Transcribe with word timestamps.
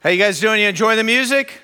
How 0.00 0.10
you 0.10 0.18
guys 0.18 0.40
doing? 0.40 0.60
You 0.60 0.68
enjoying 0.68 0.98
the 0.98 1.04
music? 1.04 1.58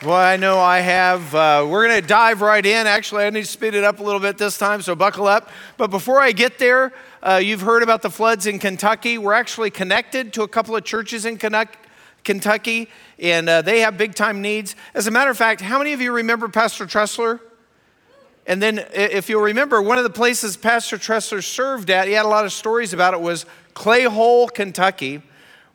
Well, 0.00 0.14
I 0.14 0.36
know 0.36 0.60
I 0.60 0.78
have. 0.78 1.34
Uh, 1.34 1.66
we're 1.68 1.88
going 1.88 2.00
to 2.00 2.06
dive 2.06 2.40
right 2.40 2.64
in. 2.64 2.86
Actually, 2.86 3.24
I 3.24 3.30
need 3.30 3.40
to 3.40 3.46
speed 3.48 3.74
it 3.74 3.82
up 3.82 3.98
a 3.98 4.02
little 4.04 4.20
bit 4.20 4.38
this 4.38 4.56
time, 4.56 4.80
so 4.80 4.94
buckle 4.94 5.26
up. 5.26 5.50
But 5.76 5.90
before 5.90 6.20
I 6.20 6.30
get 6.30 6.60
there, 6.60 6.92
uh, 7.24 7.40
you've 7.42 7.62
heard 7.62 7.82
about 7.82 8.02
the 8.02 8.10
floods 8.10 8.46
in 8.46 8.60
Kentucky. 8.60 9.18
We're 9.18 9.32
actually 9.32 9.70
connected 9.70 10.32
to 10.34 10.44
a 10.44 10.48
couple 10.48 10.76
of 10.76 10.84
churches 10.84 11.24
in 11.24 11.36
Kentucky, 12.22 12.88
and 13.18 13.48
uh, 13.48 13.60
they 13.60 13.80
have 13.80 13.98
big 13.98 14.14
time 14.14 14.40
needs. 14.40 14.76
As 14.94 15.08
a 15.08 15.10
matter 15.10 15.32
of 15.32 15.36
fact, 15.36 15.60
how 15.60 15.78
many 15.78 15.92
of 15.92 16.00
you 16.00 16.12
remember 16.12 16.46
Pastor 16.48 16.86
Tressler? 16.86 17.40
And 18.46 18.62
then, 18.62 18.86
if 18.94 19.28
you'll 19.28 19.42
remember, 19.42 19.82
one 19.82 19.98
of 19.98 20.04
the 20.04 20.10
places 20.10 20.56
Pastor 20.56 20.96
Tressler 20.96 21.42
served 21.42 21.90
at, 21.90 22.06
he 22.06 22.14
had 22.14 22.24
a 22.24 22.28
lot 22.28 22.44
of 22.44 22.52
stories 22.52 22.92
about 22.92 23.14
it, 23.14 23.20
was 23.20 23.46
Clayhole, 23.74 24.54
Kentucky. 24.54 25.22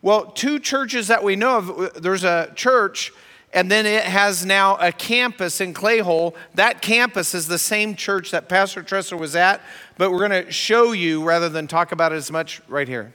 Well, 0.03 0.25
two 0.25 0.57
churches 0.57 1.09
that 1.09 1.23
we 1.23 1.35
know 1.35 1.57
of, 1.57 2.01
there's 2.01 2.23
a 2.23 2.51
church, 2.55 3.13
and 3.53 3.69
then 3.69 3.85
it 3.85 4.03
has 4.03 4.43
now 4.43 4.75
a 4.77 4.91
campus 4.91 5.61
in 5.61 5.75
Clayhole. 5.75 6.33
That 6.55 6.81
campus 6.81 7.35
is 7.35 7.47
the 7.47 7.59
same 7.59 7.95
church 7.95 8.31
that 8.31 8.49
Pastor 8.49 8.81
Tressler 8.81 9.19
was 9.19 9.35
at, 9.35 9.61
but 9.97 10.11
we're 10.11 10.27
going 10.27 10.45
to 10.45 10.51
show 10.51 10.91
you 10.91 11.23
rather 11.23 11.49
than 11.49 11.67
talk 11.67 11.91
about 11.91 12.13
it 12.13 12.15
as 12.15 12.31
much 12.31 12.61
right 12.67 12.87
here. 12.87 13.13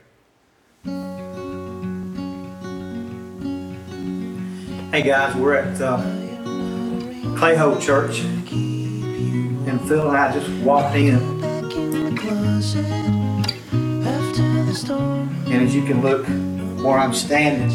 Hey 4.93 5.03
guys, 5.03 5.35
we're 5.35 5.55
at 5.55 5.81
uh, 5.81 5.99
Clayhole 7.37 7.83
Church 7.83 8.21
and 8.21 9.89
Phil 9.89 10.07
and 10.07 10.17
I 10.17 10.33
just 10.33 10.49
walked 10.63 10.95
in. 10.95 11.17
And 15.49 15.65
as 15.65 15.75
you 15.75 15.85
can 15.85 16.01
look 16.03 16.56
where 16.83 16.99
I'm 16.99 17.15
standing, 17.15 17.71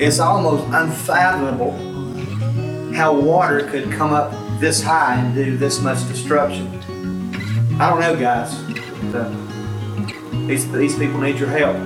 it's 0.00 0.18
almost 0.18 0.64
unfathomable 0.72 1.72
how 2.94 3.14
water 3.14 3.66
could 3.68 3.90
come 3.92 4.12
up 4.12 4.32
this 4.60 4.82
high 4.82 5.16
and 5.16 5.34
do 5.34 5.56
this 5.56 5.80
much 5.80 6.06
destruction. 6.08 6.66
I 7.80 7.90
don't 7.90 8.00
know, 8.00 8.16
guys. 8.16 8.54
Uh, 9.14 10.46
these, 10.46 10.70
these 10.72 10.98
people 10.98 11.20
need 11.20 11.38
your 11.38 11.48
help. 11.48 11.76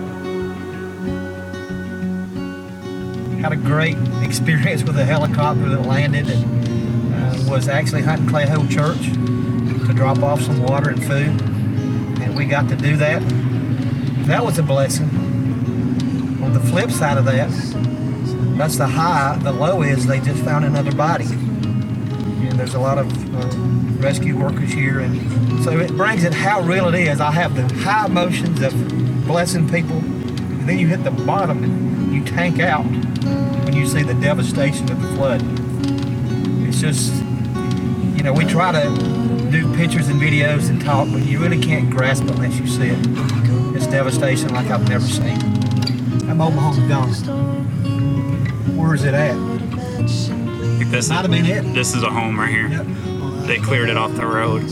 Had 3.41 3.53
a 3.53 3.57
great 3.57 3.97
experience 4.23 4.85
with 4.85 4.99
a 4.99 5.05
helicopter 5.05 5.69
that 5.69 5.83
landed 5.83 6.31
and 6.31 7.51
was 7.51 7.69
actually 7.69 8.03
hunting 8.03 8.27
Clayhole 8.27 8.71
Church 8.71 9.03
to 9.87 9.93
drop 9.93 10.23
off 10.23 10.41
some 10.41 10.63
water 10.63 10.91
and 10.91 11.03
food, 11.03 11.43
and 12.23 12.35
we 12.35 12.47
got 12.47 12.69
to 12.71 12.77
do 12.77 12.97
that. 12.97 13.21
That 14.27 14.45
was 14.45 14.59
a 14.59 14.63
blessing. 14.63 15.22
On 16.43 16.53
the 16.53 16.61
flip 16.61 16.91
side 16.91 17.19
of 17.19 17.25
that, 17.27 17.51
that's 18.59 18.77
the 18.77 18.87
high. 18.87 19.39
The 19.43 19.53
low 19.53 19.83
is 19.83 20.07
they 20.07 20.21
just 20.21 20.43
found 20.45 20.65
another 20.65 20.95
body. 20.95 21.25
And 21.25 22.53
there's 22.59 22.75
a 22.75 22.81
lot 22.81 22.99
of 22.99 23.07
uh, 23.35 24.03
rescue 24.03 24.37
workers 24.37 24.73
here, 24.73 25.01
and 25.01 25.65
so 25.65 25.79
it 25.79 25.97
brings 25.97 26.25
it 26.25 26.35
how 26.35 26.61
real 26.61 26.89
it 26.89 26.95
is. 26.95 27.21
I 27.21 27.31
have 27.31 27.55
the 27.55 27.73
high 27.81 28.07
emotions 28.07 28.61
of 28.61 28.73
blessing 29.27 29.69
people, 29.69 29.97
and 29.97 30.69
then 30.69 30.79
you 30.79 30.89
hit 30.89 31.05
the 31.05 31.11
bottom 31.11 31.63
and 31.63 32.13
you 32.13 32.25
tank 32.25 32.61
out 32.61 32.85
when 33.65 33.75
you 33.75 33.87
see 33.87 34.03
the 34.03 34.15
devastation 34.15 34.91
of 34.91 35.01
the 35.01 35.09
flood. 35.17 35.43
It's 36.67 36.81
just 36.81 37.13
you 38.23 38.29
know, 38.29 38.33
we 38.33 38.45
try 38.45 38.71
to 38.71 39.51
do 39.51 39.75
pictures 39.75 40.07
and 40.07 40.21
videos 40.21 40.71
and 40.71 40.81
talk, 40.81 41.09
but 41.11 41.23
you 41.23 41.41
really 41.41 41.61
can't 41.61 41.91
grasp 41.91 42.23
it 42.23 42.31
unless 42.31 42.57
you 42.57 42.69
see 42.69 42.87
it. 42.89 42.99
It's 43.75 43.89
devastation 43.89 44.55
like 44.55 44.71
I've 44.71 44.89
never 44.89 45.05
seen. 45.05 45.52
That 46.33 46.39
mobile 46.39 46.61
home's 46.61 46.79
gone. 46.89 47.13
Where 48.75 48.95
is 48.95 49.05
it 49.05 49.13
at? 49.13 49.37
This 50.91 51.11
Might 51.11 51.21
have 51.21 51.31
been 51.31 51.45
it. 51.45 51.75
This 51.75 51.95
is 51.95 52.03
a 52.03 52.09
home 52.09 52.41
right 52.41 52.49
here. 52.49 52.69
Yep. 52.69 52.87
They 53.47 53.59
cleared 53.59 53.91
it 53.91 53.99
off 53.99 54.15
the 54.15 54.25
road. 54.25 54.63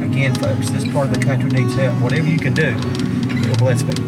Again, 0.00 0.32
folks, 0.36 0.70
this 0.70 0.86
part 0.92 1.08
of 1.08 1.14
the 1.14 1.20
country 1.20 1.50
needs 1.50 1.74
help. 1.74 2.00
Whatever 2.00 2.28
you 2.28 2.38
can 2.38 2.54
do, 2.54 2.68
it'll 2.68 3.56
bless 3.56 3.82
people. 3.82 4.04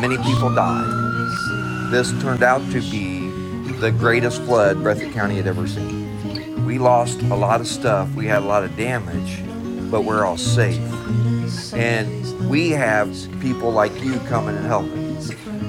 many 0.00 0.16
people 0.24 0.52
died. 0.52 1.92
This 1.92 2.10
turned 2.20 2.42
out 2.42 2.68
to 2.72 2.80
be 2.90 3.30
the 3.74 3.92
greatest 3.92 4.42
flood 4.42 4.78
Breathitt 4.78 5.12
County 5.12 5.36
had 5.36 5.46
ever 5.46 5.68
seen. 5.68 5.99
Lost 6.80 7.20
a 7.20 7.34
lot 7.36 7.60
of 7.60 7.66
stuff, 7.66 8.08
we 8.14 8.26
had 8.26 8.38
a 8.38 8.46
lot 8.46 8.64
of 8.64 8.74
damage, 8.74 9.42
but 9.90 10.04
we're 10.04 10.24
all 10.24 10.38
safe. 10.38 10.80
And 11.74 12.48
we 12.48 12.70
have 12.70 13.14
people 13.40 13.70
like 13.70 13.92
you 14.02 14.18
coming 14.20 14.56
and 14.56 14.64
helping. 14.64 15.18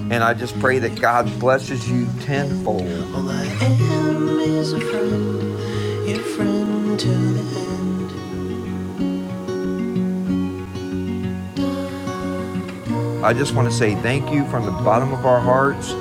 And 0.10 0.24
I 0.24 0.34
just 0.34 0.58
pray 0.62 0.80
that 0.80 1.02
God 1.02 1.30
blesses 1.38 1.90
you 1.90 2.08
tenfold. 2.22 2.84
All 3.14 3.30
I 3.30 3.44
am 3.62 4.40
is 4.40 4.72
a 4.72 4.80
friend, 4.80 5.60
your 6.08 6.20
friend 6.20 6.98
to 6.98 7.10
the 7.10 7.44
end. 13.18 13.26
I 13.26 13.34
just 13.34 13.54
want 13.54 13.70
to 13.70 13.76
say 13.76 13.96
thank 13.96 14.32
you 14.32 14.46
from 14.46 14.66
the 14.66 14.72
bottom 14.72 15.12
of 15.14 15.26
our 15.26 15.42
hearts. 15.42 15.94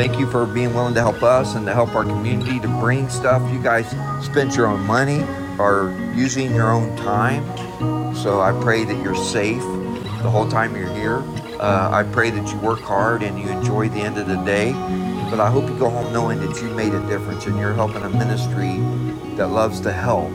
Thank 0.00 0.18
you 0.18 0.30
for 0.30 0.46
being 0.46 0.72
willing 0.72 0.94
to 0.94 1.00
help 1.00 1.22
us 1.22 1.56
and 1.56 1.66
to 1.66 1.74
help 1.74 1.94
our 1.94 2.04
community 2.04 2.58
to 2.60 2.68
bring 2.80 3.10
stuff. 3.10 3.42
You 3.52 3.62
guys 3.62 3.86
spent 4.24 4.56
your 4.56 4.66
own 4.66 4.80
money 4.86 5.26
or 5.58 5.94
using 6.14 6.54
your 6.54 6.72
own 6.72 6.96
time. 6.96 7.44
So 8.16 8.40
I 8.40 8.58
pray 8.62 8.84
that 8.84 9.04
you're 9.04 9.14
safe 9.14 9.60
the 9.60 10.30
whole 10.30 10.48
time 10.48 10.74
you're 10.74 10.88
here. 10.94 11.18
Uh, 11.60 11.90
I 11.92 12.04
pray 12.14 12.30
that 12.30 12.50
you 12.50 12.58
work 12.60 12.80
hard 12.80 13.22
and 13.22 13.38
you 13.38 13.50
enjoy 13.50 13.90
the 13.90 14.00
end 14.00 14.16
of 14.16 14.26
the 14.26 14.36
day. 14.36 14.72
But 15.28 15.38
I 15.38 15.50
hope 15.50 15.68
you 15.68 15.78
go 15.78 15.90
home 15.90 16.10
knowing 16.14 16.40
that 16.46 16.62
you 16.62 16.70
made 16.70 16.94
a 16.94 17.06
difference 17.06 17.44
and 17.44 17.58
you're 17.58 17.74
helping 17.74 18.02
a 18.02 18.08
ministry 18.08 18.78
that 19.36 19.48
loves 19.48 19.82
to 19.82 19.92
help 19.92 20.32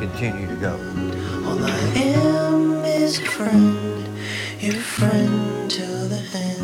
continue 0.00 0.46
to 0.46 0.56
go. 0.56 0.72
All 1.46 1.62
I 1.62 1.78
am 1.96 2.82
is 2.86 3.18
a 3.18 3.26
friend, 3.26 4.08
your 4.58 4.72
friend 4.72 5.70
to 5.70 5.82
the 5.82 6.30
end. 6.32 6.55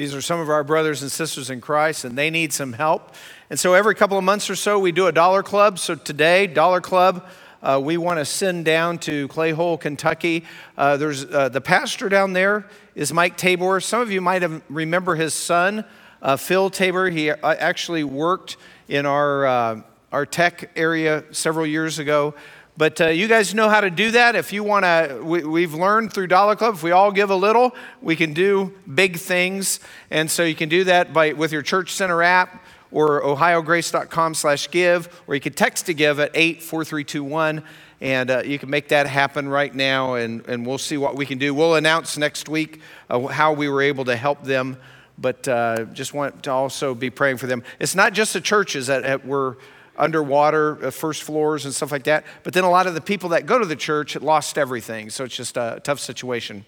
These 0.00 0.14
are 0.14 0.22
some 0.22 0.40
of 0.40 0.48
our 0.48 0.64
brothers 0.64 1.02
and 1.02 1.12
sisters 1.12 1.50
in 1.50 1.60
Christ, 1.60 2.06
and 2.06 2.16
they 2.16 2.30
need 2.30 2.54
some 2.54 2.72
help. 2.72 3.14
And 3.50 3.60
so 3.60 3.74
every 3.74 3.94
couple 3.94 4.16
of 4.16 4.24
months 4.24 4.48
or 4.48 4.56
so, 4.56 4.78
we 4.78 4.92
do 4.92 5.08
a 5.08 5.12
dollar 5.12 5.42
club. 5.42 5.78
So 5.78 5.94
today, 5.94 6.46
Dollar 6.46 6.80
Club, 6.80 7.28
uh, 7.62 7.78
we 7.84 7.98
want 7.98 8.18
to 8.18 8.24
send 8.24 8.64
down 8.64 8.96
to 9.00 9.28
Clayhole, 9.28 9.78
Kentucky. 9.78 10.46
Uh, 10.78 10.96
there's 10.96 11.26
uh, 11.26 11.50
the 11.50 11.60
pastor 11.60 12.08
down 12.08 12.32
there 12.32 12.66
is 12.94 13.12
Mike 13.12 13.36
Tabor. 13.36 13.78
Some 13.78 14.00
of 14.00 14.10
you 14.10 14.22
might 14.22 14.40
have 14.40 14.62
remember 14.70 15.16
his 15.16 15.34
son, 15.34 15.84
uh, 16.22 16.38
Phil 16.38 16.70
Tabor. 16.70 17.10
He 17.10 17.30
uh, 17.30 17.36
actually 17.42 18.02
worked 18.02 18.56
in 18.88 19.04
our 19.04 19.44
uh, 19.44 19.82
our 20.12 20.24
tech 20.24 20.70
area 20.76 21.24
several 21.30 21.66
years 21.66 21.98
ago. 21.98 22.34
But 22.76 23.00
uh, 23.00 23.08
you 23.08 23.28
guys 23.28 23.54
know 23.54 23.68
how 23.68 23.80
to 23.80 23.90
do 23.90 24.12
that. 24.12 24.36
If 24.36 24.52
you 24.52 24.64
want 24.64 24.84
to, 24.84 25.20
we, 25.22 25.62
have 25.62 25.74
learned 25.74 26.12
through 26.12 26.28
Dollar 26.28 26.56
Club, 26.56 26.74
if 26.74 26.82
we 26.82 26.92
all 26.92 27.12
give 27.12 27.30
a 27.30 27.36
little, 27.36 27.74
we 28.00 28.16
can 28.16 28.32
do 28.32 28.74
big 28.92 29.16
things. 29.16 29.80
And 30.10 30.30
so 30.30 30.44
you 30.44 30.54
can 30.54 30.68
do 30.68 30.84
that 30.84 31.12
by 31.12 31.32
with 31.32 31.52
your 31.52 31.62
Church 31.62 31.92
Center 31.92 32.22
app 32.22 32.64
or 32.92 33.22
ohiograce.com 33.22 34.34
slash 34.34 34.70
give, 34.70 35.22
or 35.26 35.34
you 35.34 35.40
can 35.40 35.52
text 35.52 35.86
to 35.86 35.94
give 35.94 36.18
at 36.18 36.30
84321. 36.34 37.62
And 38.00 38.30
uh, 38.30 38.42
you 38.44 38.58
can 38.58 38.70
make 38.70 38.88
that 38.88 39.06
happen 39.06 39.48
right 39.48 39.74
now, 39.74 40.14
and, 40.14 40.46
and 40.48 40.66
we'll 40.66 40.78
see 40.78 40.96
what 40.96 41.16
we 41.16 41.26
can 41.26 41.36
do. 41.36 41.52
We'll 41.52 41.74
announce 41.74 42.16
next 42.16 42.48
week 42.48 42.80
uh, 43.10 43.26
how 43.26 43.52
we 43.52 43.68
were 43.68 43.82
able 43.82 44.06
to 44.06 44.16
help 44.16 44.42
them, 44.42 44.78
but 45.18 45.46
uh, 45.46 45.84
just 45.92 46.14
want 46.14 46.44
to 46.44 46.50
also 46.50 46.94
be 46.94 47.10
praying 47.10 47.36
for 47.36 47.46
them. 47.46 47.62
It's 47.78 47.94
not 47.94 48.14
just 48.14 48.32
the 48.32 48.40
churches 48.40 48.86
that, 48.86 49.02
that 49.02 49.26
were 49.26 49.58
underwater, 50.00 50.86
uh, 50.86 50.90
first 50.90 51.22
floors 51.22 51.64
and 51.64 51.74
stuff 51.74 51.92
like 51.92 52.04
that. 52.04 52.24
But 52.42 52.54
then 52.54 52.64
a 52.64 52.70
lot 52.70 52.86
of 52.86 52.94
the 52.94 53.00
people 53.00 53.28
that 53.30 53.46
go 53.46 53.58
to 53.58 53.66
the 53.66 53.76
church 53.76 54.16
lost 54.16 54.58
everything. 54.58 55.10
So 55.10 55.24
it's 55.24 55.36
just 55.36 55.56
a 55.56 55.80
tough 55.84 56.00
situation. 56.00 56.64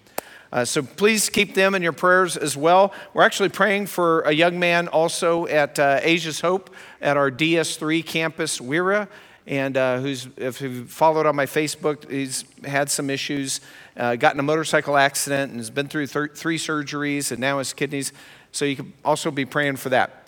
Uh, 0.53 0.63
so 0.63 0.83
please 0.83 1.31
keep 1.31 1.55
them 1.55 1.73
in 1.73 1.81
your 1.81 1.93
prayers 1.93 2.37
as 2.37 2.55
well. 2.55 2.93
We're 3.15 3.23
actually 3.23 3.49
praying 3.49 3.87
for 3.87 4.21
a 4.21 4.31
young 4.31 4.59
man 4.59 4.87
also 4.87 5.47
at 5.47 5.79
uh, 5.79 5.99
Asia's 6.03 6.41
Hope 6.41 6.69
at 7.01 7.17
our 7.17 7.31
DS3 7.31 8.05
campus, 8.05 8.59
Wira, 8.59 9.07
and 9.47 9.75
uh, 9.75 9.99
who's, 9.99 10.27
if 10.37 10.61
you've 10.61 10.91
followed 10.91 11.25
on 11.25 11.35
my 11.35 11.47
Facebook, 11.47 12.09
he's 12.09 12.45
had 12.63 12.91
some 12.91 13.09
issues, 13.09 13.61
uh, 13.97 14.15
got 14.15 14.35
in 14.35 14.39
a 14.39 14.43
motorcycle 14.43 14.95
accident, 14.95 15.51
and 15.51 15.59
has 15.59 15.71
been 15.71 15.87
through 15.87 16.05
thir- 16.05 16.27
three 16.27 16.59
surgeries, 16.59 17.31
and 17.31 17.39
now 17.39 17.57
his 17.57 17.73
kidneys. 17.73 18.13
So 18.51 18.63
you 18.63 18.75
can 18.75 18.93
also 19.03 19.31
be 19.31 19.45
praying 19.45 19.77
for 19.77 19.89
that. 19.89 20.27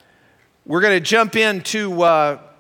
We're 0.66 0.82
going 0.82 0.98
to 0.98 1.06
jump 1.06 1.36
into 1.36 1.92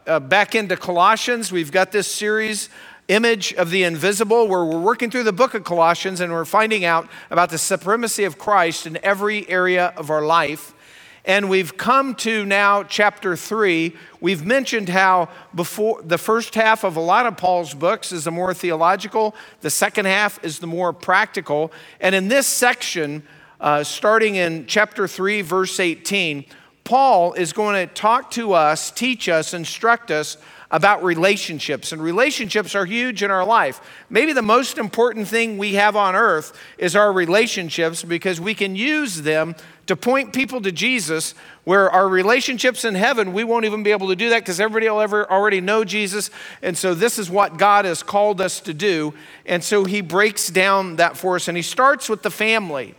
uh, 0.07 0.19
back 0.19 0.55
into 0.55 0.77
Colossians. 0.77 1.51
We've 1.51 1.71
got 1.71 1.91
this 1.91 2.07
series, 2.07 2.69
Image 3.07 3.53
of 3.53 3.69
the 3.69 3.83
Invisible, 3.83 4.47
where 4.47 4.63
we're 4.65 4.79
working 4.79 5.09
through 5.09 5.23
the 5.23 5.33
book 5.33 5.53
of 5.53 5.63
Colossians 5.63 6.19
and 6.19 6.31
we're 6.31 6.45
finding 6.45 6.85
out 6.85 7.07
about 7.29 7.49
the 7.49 7.57
supremacy 7.57 8.23
of 8.23 8.37
Christ 8.37 8.85
in 8.85 8.97
every 9.03 9.47
area 9.49 9.93
of 9.97 10.09
our 10.09 10.23
life. 10.23 10.73
And 11.27 11.49
we've 11.49 11.75
come 11.75 12.13
to 12.15 12.45
now 12.45 12.83
chapter 12.83 13.35
three. 13.35 13.95
We've 14.21 14.45
mentioned 14.45 14.89
how 14.89 15.29
before 15.55 16.03
the 16.03 16.19
first 16.19 16.53
half 16.53 16.83
of 16.83 16.97
a 16.97 17.01
lot 17.01 17.25
of 17.25 17.35
Paul's 17.35 17.73
books 17.73 18.11
is 18.11 18.25
the 18.25 18.31
more 18.31 18.53
theological, 18.53 19.35
the 19.61 19.71
second 19.71 20.05
half 20.05 20.43
is 20.43 20.59
the 20.59 20.67
more 20.67 20.93
practical. 20.93 21.71
And 21.99 22.13
in 22.13 22.27
this 22.27 22.45
section, 22.45 23.23
uh, 23.59 23.83
starting 23.83 24.35
in 24.35 24.67
chapter 24.67 25.07
3, 25.07 25.41
verse 25.41 25.79
18, 25.79 26.45
Paul 26.85 27.33
is 27.33 27.51
going 27.51 27.87
to 27.87 27.91
talk 27.93 28.29
to 28.31 28.53
us, 28.53 28.91
teach 28.91 29.27
us, 29.27 29.55
instruct 29.55 30.11
us 30.11 30.37
about 30.69 31.03
relationships. 31.03 31.91
And 31.91 32.01
relationships 32.01 32.75
are 32.75 32.85
huge 32.85 33.23
in 33.23 33.31
our 33.31 33.43
life. 33.43 33.81
Maybe 34.07 34.33
the 34.33 34.43
most 34.43 34.77
important 34.77 35.27
thing 35.27 35.57
we 35.57 35.73
have 35.73 35.95
on 35.95 36.15
earth 36.15 36.55
is 36.77 36.95
our 36.95 37.11
relationships 37.11 38.03
because 38.03 38.39
we 38.39 38.53
can 38.53 38.75
use 38.75 39.23
them 39.23 39.55
to 39.87 39.95
point 39.95 40.31
people 40.31 40.61
to 40.61 40.71
Jesus, 40.71 41.33
where 41.63 41.89
our 41.89 42.07
relationships 42.07 42.85
in 42.85 42.93
heaven, 42.93 43.33
we 43.33 43.43
won't 43.43 43.65
even 43.65 43.81
be 43.81 43.91
able 43.91 44.09
to 44.09 44.15
do 44.15 44.29
that 44.29 44.41
because 44.41 44.59
everybody 44.59 44.87
will 44.87 45.01
ever 45.01 45.29
already 45.31 45.61
know 45.61 45.83
Jesus. 45.83 46.29
And 46.61 46.77
so 46.77 46.93
this 46.93 47.17
is 47.17 47.31
what 47.31 47.57
God 47.57 47.85
has 47.85 48.03
called 48.03 48.41
us 48.41 48.59
to 48.61 48.75
do. 48.75 49.15
And 49.47 49.63
so 49.63 49.85
he 49.85 50.01
breaks 50.01 50.49
down 50.49 50.97
that 50.97 51.17
for 51.17 51.35
us. 51.35 51.47
And 51.47 51.57
he 51.57 51.63
starts 51.63 52.09
with 52.09 52.21
the 52.21 52.31
family. 52.31 52.93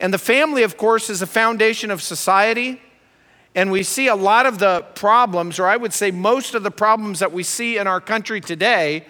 And 0.00 0.12
the 0.12 0.18
family, 0.18 0.64
of 0.64 0.76
course, 0.76 1.08
is 1.08 1.22
a 1.22 1.26
foundation 1.26 1.92
of 1.92 2.02
society. 2.02 2.80
And 3.54 3.70
we 3.70 3.82
see 3.82 4.08
a 4.08 4.14
lot 4.14 4.46
of 4.46 4.58
the 4.58 4.84
problems, 4.94 5.58
or 5.58 5.66
I 5.66 5.76
would 5.76 5.92
say 5.92 6.10
most 6.10 6.54
of 6.54 6.62
the 6.62 6.70
problems 6.70 7.18
that 7.18 7.32
we 7.32 7.42
see 7.42 7.76
in 7.76 7.86
our 7.86 8.00
country 8.00 8.40
today, 8.40 9.04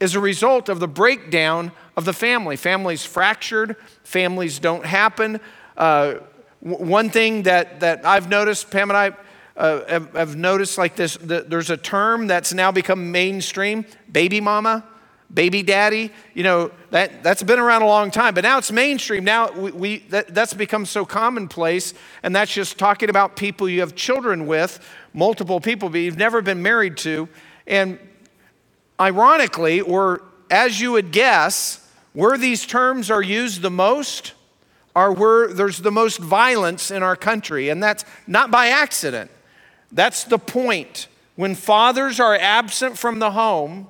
is 0.00 0.14
a 0.14 0.20
result 0.20 0.68
of 0.68 0.80
the 0.80 0.88
breakdown 0.88 1.72
of 1.96 2.04
the 2.04 2.12
family. 2.12 2.56
Families 2.56 3.04
fractured, 3.04 3.76
families 4.02 4.58
don't 4.58 4.86
happen. 4.86 5.40
Uh, 5.76 6.14
one 6.60 7.10
thing 7.10 7.42
that, 7.42 7.80
that 7.80 8.06
I've 8.06 8.28
noticed, 8.28 8.70
Pam 8.70 8.90
and 8.90 8.96
I 8.96 9.16
uh, 9.56 9.84
have, 9.88 10.14
have, 10.14 10.36
noticed 10.36 10.78
like 10.78 10.96
this, 10.96 11.16
the, 11.16 11.44
there's 11.46 11.70
a 11.70 11.76
term 11.76 12.26
that's 12.26 12.54
now 12.54 12.72
become 12.72 13.12
mainstream 13.12 13.84
baby 14.10 14.40
mama 14.40 14.84
baby 15.32 15.62
daddy 15.62 16.10
you 16.34 16.42
know 16.42 16.70
that, 16.90 17.22
that's 17.22 17.42
been 17.42 17.58
around 17.58 17.82
a 17.82 17.86
long 17.86 18.10
time 18.10 18.34
but 18.34 18.42
now 18.42 18.58
it's 18.58 18.70
mainstream. 18.70 19.24
Now 19.24 19.50
we, 19.52 19.70
we 19.72 19.98
that, 20.10 20.34
that's 20.34 20.54
become 20.54 20.84
so 20.86 21.04
commonplace 21.04 21.94
and 22.22 22.34
that's 22.36 22.52
just 22.52 22.78
talking 22.78 23.10
about 23.10 23.36
people 23.36 23.68
you 23.68 23.80
have 23.80 23.94
children 23.94 24.46
with 24.46 24.86
multiple 25.12 25.60
people 25.60 25.88
but 25.88 25.98
you've 25.98 26.18
never 26.18 26.42
been 26.42 26.62
married 26.62 26.96
to 26.98 27.28
and 27.66 27.98
ironically 29.00 29.80
or 29.80 30.22
as 30.50 30.80
you 30.80 30.92
would 30.92 31.12
guess 31.12 31.88
where 32.12 32.36
these 32.36 32.66
terms 32.66 33.10
are 33.10 33.22
used 33.22 33.62
the 33.62 33.70
most 33.70 34.34
are 34.94 35.12
where 35.12 35.48
there's 35.48 35.78
the 35.78 35.90
most 35.90 36.18
violence 36.18 36.90
in 36.90 37.02
our 37.02 37.16
country 37.16 37.68
and 37.68 37.82
that's 37.82 38.04
not 38.26 38.50
by 38.50 38.68
accident. 38.68 39.30
That's 39.90 40.24
the 40.24 40.38
point. 40.38 41.08
When 41.36 41.54
fathers 41.54 42.20
are 42.20 42.34
absent 42.34 42.98
from 42.98 43.18
the 43.18 43.30
home 43.30 43.88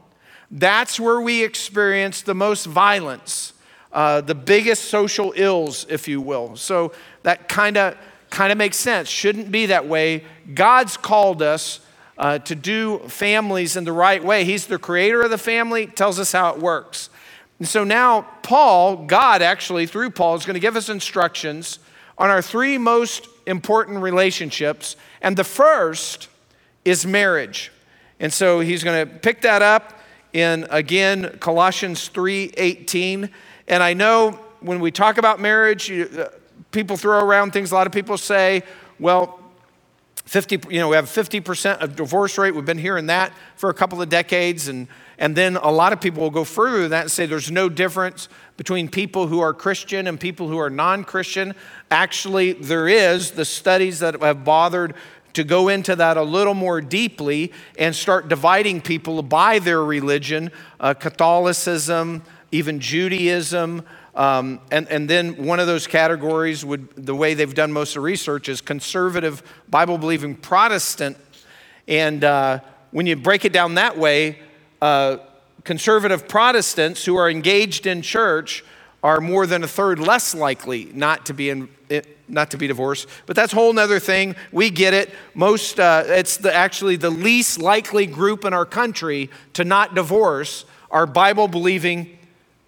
that's 0.52 1.00
where 1.00 1.20
we 1.20 1.43
experience 1.43 2.20
the 2.20 2.34
most 2.34 2.66
violence, 2.66 3.54
uh, 3.90 4.20
the 4.20 4.34
biggest 4.34 4.84
social 4.84 5.32
ills, 5.34 5.87
if 5.88 6.06
you 6.06 6.20
will. 6.20 6.56
So 6.56 6.93
that 7.22 7.49
kind 7.49 7.78
of 7.78 7.96
kind 8.28 8.52
of 8.52 8.58
makes 8.58 8.76
sense. 8.76 9.08
Shouldn't 9.08 9.50
be 9.50 9.66
that 9.66 9.87
way. 9.87 10.25
God's 10.54 10.96
called 10.96 11.43
us 11.43 11.81
uh, 12.16 12.38
to 12.40 12.54
do 12.54 12.99
families 13.00 13.76
in 13.76 13.84
the 13.84 13.93
right 13.93 14.22
way. 14.22 14.44
He's 14.44 14.66
the 14.66 14.78
creator 14.78 15.22
of 15.22 15.31
the 15.31 15.38
family, 15.38 15.87
tells 15.87 16.19
us 16.19 16.32
how 16.32 16.50
it 16.54 16.58
works. 16.58 17.10
And 17.58 17.69
so 17.69 17.84
now, 17.84 18.22
Paul, 18.43 19.04
God 19.06 19.43
actually, 19.43 19.87
through 19.87 20.10
Paul, 20.10 20.34
is 20.34 20.46
going 20.46 20.54
to 20.54 20.60
give 20.60 20.76
us 20.76 20.88
instructions 20.88 21.78
on 22.16 22.31
our 22.31 22.43
three 22.43 22.78
most 22.78 23.28
important 23.46 24.00
relationships. 24.00 24.96
And 25.20 25.37
the 25.37 25.44
first 25.44 26.28
is 26.84 27.06
marriage. 27.06 27.70
And 28.19 28.32
so 28.32 28.60
he's 28.60 28.82
going 28.82 29.06
to 29.06 29.14
pick 29.14 29.43
that 29.43 29.62
up 29.62 30.01
in 30.32 30.67
again 30.70 31.37
Colossians 31.40 32.08
3:18. 32.08 33.31
And 33.69 33.82
I 33.82 33.94
know 33.94 34.38
when 34.61 34.81
we 34.81 34.90
talk 34.90 35.19
about 35.19 35.40
marriage, 35.40 35.88
you, 35.88 36.08
uh, 36.19 36.26
people 36.70 36.96
throw 36.96 37.25
around 37.25 37.52
things. 37.52 37.73
A 37.73 37.75
lot 37.75 37.87
of 37.87 37.93
people 37.93 38.17
say, 38.17 38.62
"Well, 38.99 39.38
50, 40.25 40.61
you 40.70 40.79
know, 40.79 40.88
we 40.88 40.96
have 40.96 41.06
50% 41.06 41.81
of 41.81 41.96
divorce 41.96 42.38
rate. 42.38 42.55
We've 42.55 42.64
been 42.64 42.79
hearing 42.79 43.06
that 43.06 43.32
for 43.56 43.70
a 43.70 43.75
couple 43.75 44.00
of 44.00 44.08
decades. 44.08 44.69
And, 44.69 44.87
and 45.19 45.37
then 45.37 45.56
a 45.56 45.70
lot 45.70 45.93
of 45.93 46.00
people 46.00 46.23
will 46.23 46.31
go 46.31 46.44
further 46.44 46.82
than 46.82 46.90
that 46.90 47.02
and 47.02 47.11
say 47.11 47.26
there's 47.26 47.50
no 47.50 47.69
difference 47.69 48.28
between 48.56 48.88
people 48.88 49.26
who 49.26 49.40
are 49.40 49.52
Christian 49.52 50.06
and 50.06 50.19
people 50.19 50.49
who 50.49 50.58
are 50.58 50.70
non 50.70 51.05
Christian. 51.05 51.55
Actually, 51.90 52.52
there 52.52 52.88
is. 52.88 53.32
The 53.32 53.44
studies 53.44 53.99
that 53.99 54.20
have 54.23 54.44
bothered 54.44 54.94
to 55.34 55.44
go 55.44 55.69
into 55.69 55.96
that 55.96 56.17
a 56.17 56.23
little 56.23 56.55
more 56.55 56.81
deeply 56.81 57.52
and 57.79 57.94
start 57.94 58.29
dividing 58.29 58.81
people 58.81 59.23
by 59.23 59.58
their 59.58 59.82
religion, 59.84 60.50
uh, 60.81 60.94
Catholicism, 60.94 62.23
even 62.50 62.81
Judaism. 62.81 63.82
Um, 64.14 64.61
and, 64.70 64.87
and 64.88 65.08
then 65.08 65.46
one 65.46 65.58
of 65.58 65.67
those 65.67 65.87
categories 65.87 66.64
would, 66.64 66.88
the 66.96 67.14
way 67.14 67.34
they've 67.34 67.55
done 67.55 67.73
most 67.73 67.90
of 67.90 67.94
the 67.94 68.00
research 68.00 68.49
is 68.49 68.61
conservative, 68.61 69.43
Bible 69.70 69.96
believing 69.96 70.34
Protestant. 70.34 71.17
And 71.88 72.23
uh, 72.23 72.61
when 72.90 73.06
you 73.06 73.17
break 73.17 73.44
it 73.44 73.52
down 73.52 73.75
that 73.75 73.96
way, 73.96 74.38
uh, 74.82 75.17
conservative 75.64 76.28
Protestants 76.28 77.05
who 77.05 77.17
are 77.17 77.31
engaged 77.31 77.87
in 77.87 78.02
church 78.02 78.64
are 79.02 79.20
more 79.20 79.46
than 79.46 79.64
a 79.64 79.69
third 79.69 79.99
less 79.99 80.35
likely 80.35 80.85
not 80.93 81.26
to 81.26 81.35
be 81.35 81.50
in, 81.50 81.69
not 82.32 82.50
to 82.50 82.56
be 82.56 82.67
divorced. 82.67 83.06
But 83.26 83.37
that's 83.37 83.52
a 83.52 83.56
whole 83.56 83.79
other 83.79 84.00
thing. 84.00 84.34
We 84.50 84.70
get 84.70 84.94
it. 84.94 85.14
Most, 85.34 85.79
uh, 85.79 86.05
it's 86.06 86.38
the, 86.38 86.52
actually 86.52 86.96
the 86.96 87.11
least 87.11 87.61
likely 87.61 88.06
group 88.06 88.44
in 88.44 88.55
our 88.55 88.64
country 88.64 89.31
to 89.52 89.64
not 89.64 89.94
divorce 89.94 90.64
are 90.90 91.06
Bible 91.06 91.46
believing, 91.46 92.19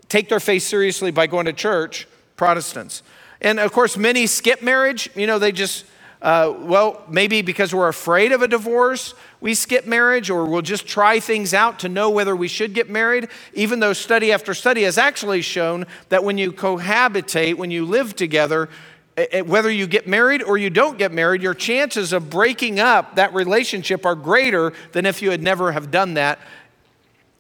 take 0.09 0.29
their 0.29 0.41
faith 0.41 0.63
seriously 0.63 1.11
by 1.11 1.27
going 1.27 1.47
to 1.47 1.53
church 1.53 2.07
Protestants. 2.37 3.03
And 3.41 3.59
of 3.59 3.73
course, 3.73 3.97
many 3.97 4.27
skip 4.27 4.63
marriage. 4.63 5.09
You 5.15 5.27
know, 5.27 5.39
they 5.39 5.53
just, 5.53 5.85
uh, 6.21 6.55
well, 6.59 7.03
maybe 7.09 7.43
because 7.43 7.75
we're 7.75 7.89
afraid 7.89 8.33
of 8.33 8.43
a 8.43 8.49
divorce, 8.49 9.15
we 9.41 9.55
skip 9.55 9.87
marriage, 9.87 10.31
or 10.31 10.47
we'll 10.47 10.63
just 10.63 10.87
try 10.87 11.21
things 11.21 11.53
out 11.53 11.79
to 11.81 11.89
know 11.89 12.09
whether 12.11 12.35
we 12.35 12.49
should 12.49 12.73
get 12.73 12.89
married, 12.89 13.29
even 13.53 13.81
though 13.81 13.93
study 13.93 14.33
after 14.33 14.55
study 14.55 14.83
has 14.85 14.97
actually 14.97 15.43
shown 15.43 15.87
that 16.09 16.25
when 16.25 16.39
you 16.39 16.51
cohabitate, 16.51 17.57
when 17.57 17.71
you 17.71 17.85
live 17.85 18.17
together, 18.17 18.71
Eh, 19.17 19.27
eh, 19.31 19.41
whether 19.43 19.71
you 19.71 19.87
get 19.87 20.09
married 20.09 20.43
or 20.43 20.59
you 20.59 20.71
don't 20.71 20.99
get 20.99 21.13
married, 21.13 21.41
your 21.41 21.55
chances 21.55 22.13
of 22.13 22.31
breaking 22.31 22.81
up 22.81 23.15
that 23.15 23.33
relationship 23.33 24.05
are 24.05 24.17
greater 24.17 24.73
than 24.93 25.07
if 25.07 25.23
you 25.23 25.31
had 25.31 25.43
never 25.43 25.71
have 25.73 25.91
done 25.91 26.15
that 26.15 26.41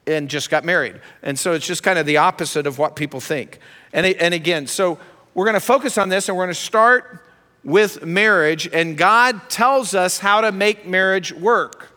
and 0.06 0.28
just 0.28 0.50
got 0.50 0.64
married. 0.64 1.00
And 1.22 1.38
so 1.38 1.52
it's 1.52 1.66
just 1.66 1.82
kind 1.82 1.98
of 1.98 2.06
the 2.06 2.18
opposite 2.18 2.66
of 2.66 2.78
what 2.78 2.94
people 2.94 3.20
think. 3.20 3.58
And, 3.92 4.06
and 4.06 4.34
again, 4.34 4.66
so 4.66 4.98
we're 5.34 5.46
going 5.46 5.54
to 5.54 5.60
focus 5.60 5.98
on 5.98 6.08
this 6.08 6.28
and 6.28 6.36
we're 6.36 6.44
going 6.44 6.54
to 6.54 6.60
start 6.60 7.20
with 7.64 8.04
marriage. 8.04 8.68
And 8.72 8.96
God 8.96 9.48
tells 9.48 9.94
us 9.94 10.18
how 10.18 10.42
to 10.42 10.52
make 10.52 10.86
marriage 10.86 11.32
work. 11.32 11.90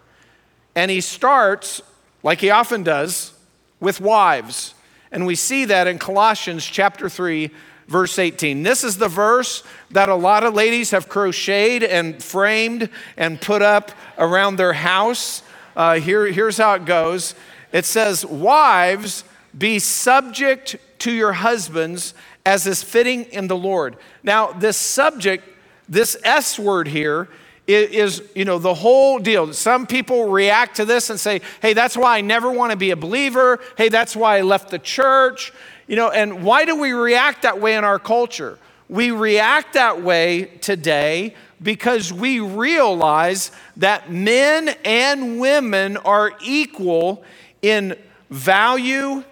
And 0.76 0.90
He 0.90 1.02
starts, 1.02 1.82
like 2.24 2.42
He 2.42 2.50
often 2.50 2.82
does, 2.82 3.34
with 3.80 4.02
wives. 4.02 4.74
And 5.12 5.28
we 5.28 5.36
see 5.36 5.66
that 5.66 5.86
in 5.86 6.00
Colossians 6.00 6.66
chapter 6.66 7.10
3, 7.10 7.52
verse 7.88 8.20
18. 8.20 8.64
This 8.64 8.84
is 8.84 8.98
the 8.98 9.08
verse 9.08 9.64
that 9.92 10.10
a 10.10 10.16
lot 10.16 10.44
of 10.44 10.54
ladies 10.54 10.92
have 10.92 11.10
crocheted 11.10 11.84
and 11.84 12.22
framed 12.22 12.90
and 13.16 13.40
put 13.40 13.62
up 13.62 13.92
around 14.18 14.58
their 14.58 14.74
house. 14.74 15.44
Uh, 15.76 16.00
here, 16.00 16.26
here's 16.28 16.58
how 16.58 16.74
it 16.74 16.86
goes 16.86 17.36
it 17.72 17.86
says, 17.86 18.26
Wives, 18.26 19.24
be 19.58 19.80
subject 19.80 20.78
to 21.00 21.12
your 21.12 21.34
husbands 21.34 22.14
as 22.46 22.66
is 22.66 22.84
fitting 22.84 23.26
in 23.26 23.48
the 23.48 23.58
Lord. 23.58 23.98
Now, 24.24 24.52
this 24.52 24.78
subject, 24.78 25.48
this 25.90 26.18
S 26.24 26.58
word 26.58 26.88
here, 26.88 27.28
is, 27.68 28.24
you 28.34 28.46
know, 28.46 28.60
the 28.60 28.74
whole 28.74 29.20
deal. 29.20 29.52
Some 29.52 29.86
people 29.86 30.30
react 30.30 30.78
to 30.78 30.86
this 30.86 31.10
and 31.10 31.20
say, 31.20 31.42
hey, 31.62 31.74
that's 31.74 31.98
why 31.98 32.18
I 32.18 32.22
never 32.22 32.50
want 32.50 32.72
to 32.72 32.78
be 32.78 32.92
a 32.92 32.96
believer. 32.96 33.60
Hey, 33.78 33.90
that's 33.90 34.16
why 34.16 34.38
I 34.38 34.42
left 34.42 34.70
the 34.70 34.80
church. 34.80 35.52
You 35.88 35.96
know, 35.96 36.10
and 36.10 36.44
why 36.44 36.66
do 36.66 36.80
we 36.80 36.92
react 36.92 37.44
that 37.44 37.62
way 37.62 37.76
in 37.76 37.84
our 37.84 38.00
culture? 38.00 38.60
We 38.90 39.12
react 39.12 39.74
that 39.74 40.02
way 40.02 40.46
today 40.62 41.34
because 41.62 42.14
we 42.14 42.40
realize 42.40 43.52
that 43.78 44.12
men 44.12 44.70
and 44.86 45.40
women 45.40 45.98
are 45.98 46.34
equal 46.42 47.24
in 47.62 47.98
value, 48.30 49.24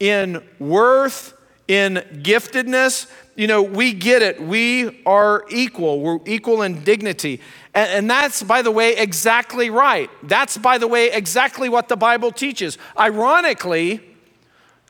in 0.00 0.42
worth, 0.58 1.34
in 1.68 1.96
giftedness. 2.22 3.10
You 3.36 3.46
know, 3.46 3.62
we 3.62 3.92
get 3.92 4.22
it. 4.22 4.42
We 4.42 5.02
are 5.04 5.44
equal. 5.50 6.00
We're 6.00 6.18
equal 6.26 6.62
in 6.62 6.82
dignity. 6.84 7.40
And, 7.74 7.90
and, 7.90 8.10
that's, 8.10 8.42
by 8.42 8.62
the 8.62 8.70
way, 8.70 8.96
exactly 8.96 9.70
right. 9.70 10.10
That's, 10.22 10.58
by 10.58 10.78
the 10.78 10.88
way, 10.88 11.12
exactly 11.12 11.68
what 11.68 11.88
the 11.88 11.96
Bible 11.96 12.32
teaches. 12.32 12.78
Ironically, 12.98 14.00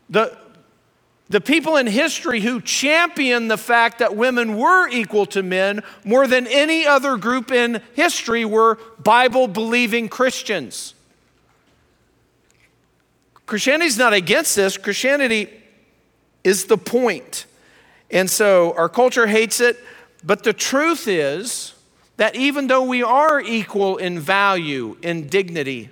the, 0.09 0.35
the 1.29 1.39
people 1.39 1.77
in 1.77 1.85
history 1.85 2.41
who 2.41 2.59
championed 2.59 3.51
the 3.51 3.57
fact 3.57 3.99
that 3.99 4.15
women 4.15 4.57
were 4.57 4.89
equal 4.89 5.27
to 5.27 5.43
men 5.43 5.83
more 6.03 6.25
than 6.25 6.47
any 6.47 6.87
other 6.87 7.17
group 7.17 7.51
in 7.51 7.81
history 7.93 8.45
were 8.45 8.79
Bible 8.97 9.47
believing 9.47 10.09
Christians. 10.09 10.95
Christianity's 13.45 13.97
not 13.97 14.13
against 14.13 14.55
this, 14.55 14.77
Christianity 14.77 15.49
is 16.43 16.65
the 16.65 16.77
point. 16.77 17.45
And 18.09 18.27
so 18.29 18.73
our 18.73 18.89
culture 18.89 19.27
hates 19.27 19.59
it, 19.59 19.77
but 20.23 20.43
the 20.43 20.53
truth 20.53 21.07
is 21.07 21.75
that 22.17 22.35
even 22.35 22.67
though 22.67 22.83
we 22.83 23.03
are 23.03 23.39
equal 23.39 23.97
in 23.97 24.19
value, 24.19 24.97
in 25.03 25.27
dignity, 25.27 25.89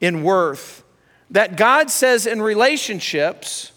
in 0.00 0.22
worth, 0.22 0.84
that 1.30 1.56
God 1.56 1.90
says 1.90 2.26
in 2.26 2.40
relationships, 2.40 3.71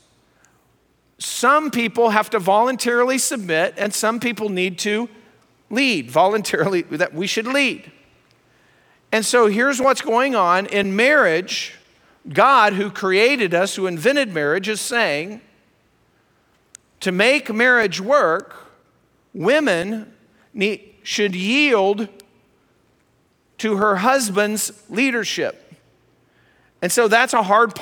some 1.17 1.71
people 1.71 2.09
have 2.09 2.29
to 2.31 2.39
voluntarily 2.39 3.17
submit 3.17 3.73
and 3.77 3.93
some 3.93 4.19
people 4.19 4.49
need 4.49 4.77
to 4.79 5.09
lead. 5.69 6.11
Voluntarily 6.11 6.81
that 6.83 7.13
we 7.13 7.27
should 7.27 7.47
lead. 7.47 7.91
And 9.11 9.25
so 9.25 9.47
here's 9.47 9.81
what's 9.81 10.01
going 10.01 10.35
on 10.35 10.65
in 10.65 10.95
marriage. 10.95 11.75
God 12.27 12.73
who 12.73 12.89
created 12.89 13.53
us 13.53 13.75
who 13.75 13.87
invented 13.87 14.33
marriage 14.33 14.67
is 14.67 14.81
saying 14.81 15.41
to 16.99 17.11
make 17.11 17.53
marriage 17.53 18.01
work 18.01 18.55
women 19.33 20.11
need, 20.53 20.95
should 21.03 21.35
yield 21.35 22.07
to 23.59 23.77
her 23.77 23.97
husband's 23.97 24.71
leadership. 24.89 25.61
And 26.81 26.91
so 26.91 27.07
that's 27.07 27.33
a 27.33 27.43
hard 27.43 27.73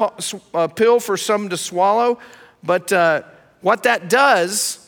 uh, 0.54 0.68
pill 0.68 1.00
for 1.00 1.18
some 1.18 1.50
to 1.50 1.58
swallow 1.58 2.20
but 2.64 2.92
uh, 2.92 3.24
what 3.62 3.84
that 3.84 4.10
does 4.10 4.80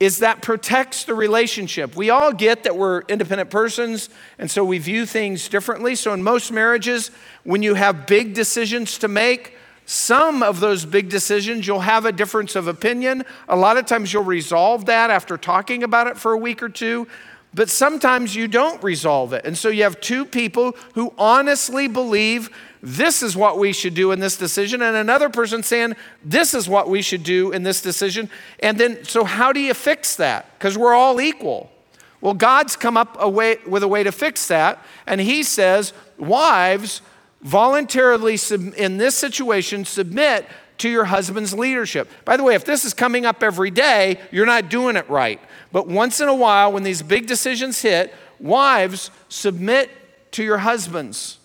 is 0.00 0.18
that 0.18 0.42
protects 0.42 1.04
the 1.04 1.14
relationship. 1.14 1.96
We 1.96 2.10
all 2.10 2.32
get 2.32 2.64
that 2.64 2.76
we're 2.76 3.02
independent 3.02 3.50
persons, 3.50 4.10
and 4.38 4.50
so 4.50 4.64
we 4.64 4.78
view 4.78 5.06
things 5.06 5.48
differently. 5.48 5.94
So, 5.94 6.12
in 6.12 6.22
most 6.22 6.50
marriages, 6.50 7.10
when 7.44 7.62
you 7.62 7.74
have 7.74 8.06
big 8.06 8.34
decisions 8.34 8.98
to 8.98 9.08
make, 9.08 9.56
some 9.86 10.42
of 10.42 10.60
those 10.60 10.84
big 10.86 11.10
decisions, 11.10 11.66
you'll 11.66 11.80
have 11.80 12.06
a 12.06 12.12
difference 12.12 12.56
of 12.56 12.68
opinion. 12.68 13.22
A 13.48 13.56
lot 13.56 13.76
of 13.76 13.86
times, 13.86 14.12
you'll 14.12 14.24
resolve 14.24 14.86
that 14.86 15.10
after 15.10 15.36
talking 15.36 15.82
about 15.82 16.06
it 16.06 16.16
for 16.16 16.32
a 16.32 16.38
week 16.38 16.62
or 16.62 16.68
two, 16.68 17.06
but 17.52 17.68
sometimes 17.68 18.34
you 18.34 18.48
don't 18.48 18.82
resolve 18.82 19.32
it. 19.32 19.44
And 19.44 19.56
so, 19.56 19.68
you 19.68 19.84
have 19.84 20.00
two 20.00 20.24
people 20.24 20.76
who 20.94 21.14
honestly 21.16 21.86
believe 21.86 22.50
this 22.84 23.22
is 23.22 23.34
what 23.34 23.58
we 23.58 23.72
should 23.72 23.94
do 23.94 24.12
in 24.12 24.20
this 24.20 24.36
decision, 24.36 24.82
and 24.82 24.94
another 24.94 25.30
person 25.30 25.62
saying, 25.62 25.96
this 26.22 26.52
is 26.52 26.68
what 26.68 26.86
we 26.86 27.00
should 27.00 27.22
do 27.22 27.50
in 27.50 27.62
this 27.62 27.80
decision. 27.80 28.28
And 28.60 28.76
then, 28.76 29.04
so 29.04 29.24
how 29.24 29.54
do 29.54 29.60
you 29.60 29.72
fix 29.72 30.16
that? 30.16 30.52
Because 30.58 30.76
we're 30.76 30.92
all 30.92 31.18
equal. 31.18 31.72
Well, 32.20 32.34
God's 32.34 32.76
come 32.76 32.98
up 32.98 33.16
a 33.18 33.28
way, 33.28 33.56
with 33.66 33.82
a 33.82 33.88
way 33.88 34.02
to 34.02 34.12
fix 34.12 34.48
that, 34.48 34.84
and 35.06 35.18
He 35.18 35.42
says, 35.42 35.94
wives, 36.18 37.00
voluntarily, 37.40 38.38
in 38.76 38.98
this 38.98 39.14
situation, 39.14 39.86
submit 39.86 40.46
to 40.76 40.90
your 40.90 41.06
husband's 41.06 41.54
leadership. 41.54 42.10
By 42.26 42.36
the 42.36 42.42
way, 42.42 42.54
if 42.54 42.66
this 42.66 42.84
is 42.84 42.92
coming 42.92 43.24
up 43.24 43.42
every 43.42 43.70
day, 43.70 44.20
you're 44.30 44.44
not 44.44 44.68
doing 44.68 44.96
it 44.96 45.08
right. 45.08 45.40
But 45.72 45.88
once 45.88 46.20
in 46.20 46.28
a 46.28 46.34
while, 46.34 46.70
when 46.70 46.82
these 46.82 47.00
big 47.00 47.28
decisions 47.28 47.80
hit, 47.80 48.14
wives, 48.38 49.10
submit 49.30 49.90
to 50.32 50.44
your 50.44 50.58
husbands 50.58 51.38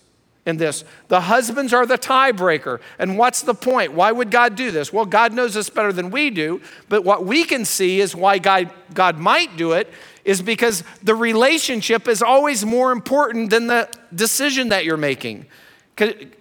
in 0.50 0.58
this. 0.58 0.84
The 1.08 1.22
husbands 1.22 1.72
are 1.72 1.86
the 1.86 1.96
tiebreaker. 1.96 2.80
And 2.98 3.16
what's 3.16 3.40
the 3.40 3.54
point? 3.54 3.94
Why 3.94 4.12
would 4.12 4.30
God 4.30 4.54
do 4.56 4.70
this? 4.70 4.92
Well, 4.92 5.06
God 5.06 5.32
knows 5.32 5.54
this 5.54 5.70
better 5.70 5.94
than 5.94 6.10
we 6.10 6.28
do, 6.28 6.60
but 6.90 7.02
what 7.02 7.24
we 7.24 7.44
can 7.44 7.64
see 7.64 8.00
is 8.00 8.14
why 8.14 8.38
God, 8.38 8.70
God 8.92 9.16
might 9.16 9.56
do 9.56 9.72
it 9.72 9.88
is 10.24 10.42
because 10.42 10.84
the 11.02 11.14
relationship 11.14 12.06
is 12.06 12.20
always 12.20 12.64
more 12.64 12.92
important 12.92 13.48
than 13.48 13.68
the 13.68 13.88
decision 14.14 14.68
that 14.68 14.84
you're 14.84 14.98
making. 14.98 15.46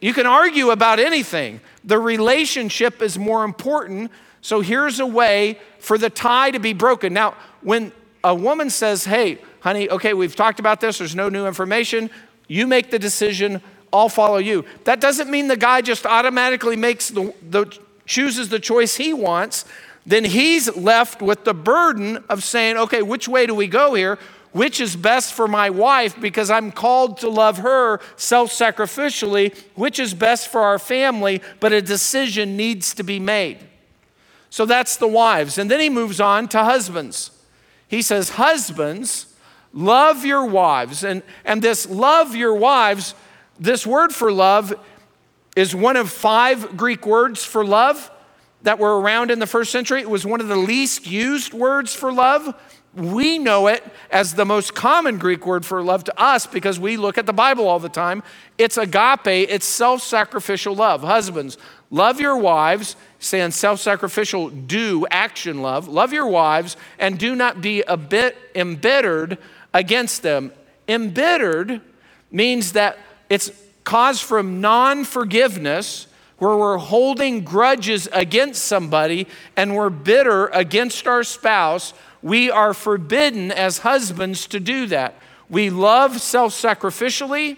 You 0.01 0.13
can 0.13 0.25
argue 0.25 0.72
about 0.72 1.00
anything, 1.00 1.62
the 1.84 2.00
relationship 2.00 3.01
is 3.01 3.18
more 3.18 3.44
important. 3.44 4.12
So 4.42 4.62
here's 4.62 5.00
a 5.00 5.06
way 5.06 5.60
for 5.80 5.98
the 5.98 6.10
tie 6.10 6.51
to 6.51 6.60
be 6.60 6.74
broken. 6.74 7.13
Now, 7.13 7.36
when 7.62 7.92
a 8.24 8.34
woman 8.34 8.70
says, 8.70 9.06
Hey, 9.06 9.39
honey, 9.62 9.89
okay, 9.89 10.13
we've 10.13 10.36
talked 10.36 10.60
about 10.60 10.80
this, 10.80 11.00
there's 11.00 11.16
no 11.16 11.30
new 11.30 11.46
information, 11.46 12.10
you 12.48 12.68
make 12.68 12.89
the 12.89 13.00
decision 13.00 13.62
I'll 13.91 14.10
follow 14.10 14.38
you. 14.38 14.65
That 14.84 15.01
doesn't 15.01 15.29
mean 15.29 15.48
the 15.48 15.58
guy 15.58 15.81
just 15.81 16.05
automatically 16.05 16.75
makes 16.75 17.10
the, 17.10 17.34
the 17.50 17.65
chooses 18.05 18.50
the 18.50 18.60
choice 18.60 18.98
he 18.98 19.13
wants. 19.13 19.65
Then 20.05 20.25
he's 20.25 20.75
left 20.75 21.22
with 21.22 21.46
the 21.46 21.53
burden 21.53 22.24
of 22.29 22.43
saying, 22.43 22.77
okay, 22.77 23.01
which 23.01 23.27
way 23.27 23.46
do 23.46 23.53
we 23.53 23.67
go 23.67 23.93
here? 23.93 24.17
Which 24.51 24.79
is 24.81 24.96
best 24.96 25.34
for 25.34 25.48
my 25.48 25.69
wife 25.69 26.19
because 26.19 26.50
I'm 26.50 26.72
called 26.72 27.19
to 27.19 27.29
love 27.29 27.60
her 27.60 28.00
self 28.15 28.51
sacrificially? 28.51 29.55
Which 29.75 30.00
is 30.00 30.15
best 30.15 30.48
for 30.48 30.62
our 30.62 30.79
family? 30.79 31.41
But 31.60 31.72
a 31.72 31.81
decision 31.81 32.58
needs 32.58 32.96
to 32.96 33.03
be 33.03 33.19
made. 33.19 33.60
So 34.50 34.65
that's 34.65 34.98
the 34.98 35.08
wives. 35.08 35.60
And 35.60 35.69
then 35.69 35.79
he 35.79 35.89
moves 35.89 36.19
on 36.19 36.48
to 36.50 36.63
husbands. 36.63 37.29
He 37.88 38.01
says, 38.01 38.31
Husbands, 38.31 39.36
love 39.72 40.25
your 40.25 40.46
wives. 40.46 41.03
And, 41.03 41.22
and 41.46 41.62
this 41.62 41.88
love 41.88 42.36
your 42.36 42.55
wives 42.55 43.13
this 43.60 43.86
word 43.86 44.13
for 44.13 44.32
love 44.32 44.74
is 45.56 45.75
one 45.75 45.98
of 45.98 46.10
five 46.10 46.78
Greek 46.78 47.06
words 47.06 47.44
for 47.44 47.66
love 47.66 48.10
that 48.62 48.80
were 48.80 49.00
around 49.00 49.32
in 49.32 49.39
the 49.39 49.48
first 49.48 49.72
century. 49.72 50.01
It 50.01 50.10
was 50.10 50.25
one 50.25 50.42
of 50.42 50.48
the 50.48 50.56
least 50.56 51.08
used 51.08 51.54
words 51.54 51.94
for 51.94 52.12
love. 52.12 52.56
We 52.94 53.38
know 53.38 53.68
it 53.68 53.84
as 54.10 54.34
the 54.34 54.46
most 54.46 54.74
common 54.74 55.18
Greek 55.18 55.46
word 55.46 55.66
for 55.66 55.82
love 55.84 56.04
to 56.06 56.22
us 56.22 56.48
because 56.48 56.80
we 56.80 56.98
look 56.98 57.18
at 57.18 57.25
the 57.25 57.34
Bible 57.34 57.68
all 57.68 57.80
the 57.80 57.89
time. 57.89 58.24
It's 58.58 58.78
agape, 58.78 59.28
it's 59.28 59.66
self 59.66 60.01
sacrificial 60.01 60.75
love. 60.75 61.04
Husbands, 61.04 61.58
love 61.92 62.20
your 62.20 62.38
wives, 62.38 62.96
saying 63.20 63.51
self 63.51 63.80
sacrificial, 63.80 64.50
do 64.50 65.06
action 65.12 65.62
love. 65.62 65.88
Love 65.88 66.12
your 66.12 66.28
wives 66.28 66.78
and 66.98 67.20
do 67.20 67.36
not 67.36 67.62
be 67.62 67.82
a 67.84 67.96
bit 67.96 68.36
embittered 68.56 69.38
against 69.74 70.24
them. 70.24 70.51
Embittered 70.88 71.82
means 72.32 72.72
that 72.74 72.98
it's 73.29 73.51
caused 73.83 74.24
from 74.24 74.62
non 74.62 75.05
forgiveness, 75.05 76.07
where 76.38 76.55
we're 76.55 76.77
holding 76.77 77.43
grudges 77.43 78.07
against 78.12 78.63
somebody 78.63 79.27
and 79.55 79.75
we're 79.75 79.89
bitter 79.89 80.48
against 80.48 81.07
our 81.07 81.24
spouse. 81.24 81.93
We 82.21 82.50
are 82.50 82.74
forbidden 82.74 83.51
as 83.51 83.79
husbands 83.79 84.48
to 84.48 84.59
do 84.59 84.88
that. 84.88 85.15
We 85.50 85.69
love 85.69 86.21
self 86.21 86.53
sacrificially, 86.53 87.57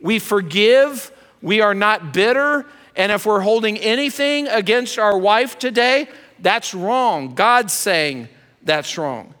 we 0.00 0.18
forgive, 0.18 1.12
we 1.40 1.60
are 1.60 1.74
not 1.74 2.12
bitter. 2.12 2.66
And 2.94 3.10
if 3.10 3.24
we're 3.24 3.40
holding 3.40 3.78
anything 3.78 4.48
against 4.48 4.98
our 4.98 5.16
wife 5.16 5.58
today, 5.58 6.08
that's 6.40 6.74
wrong. 6.74 7.34
God's 7.34 7.72
saying 7.72 8.28
that's 8.62 8.98
wrong. 8.98 9.32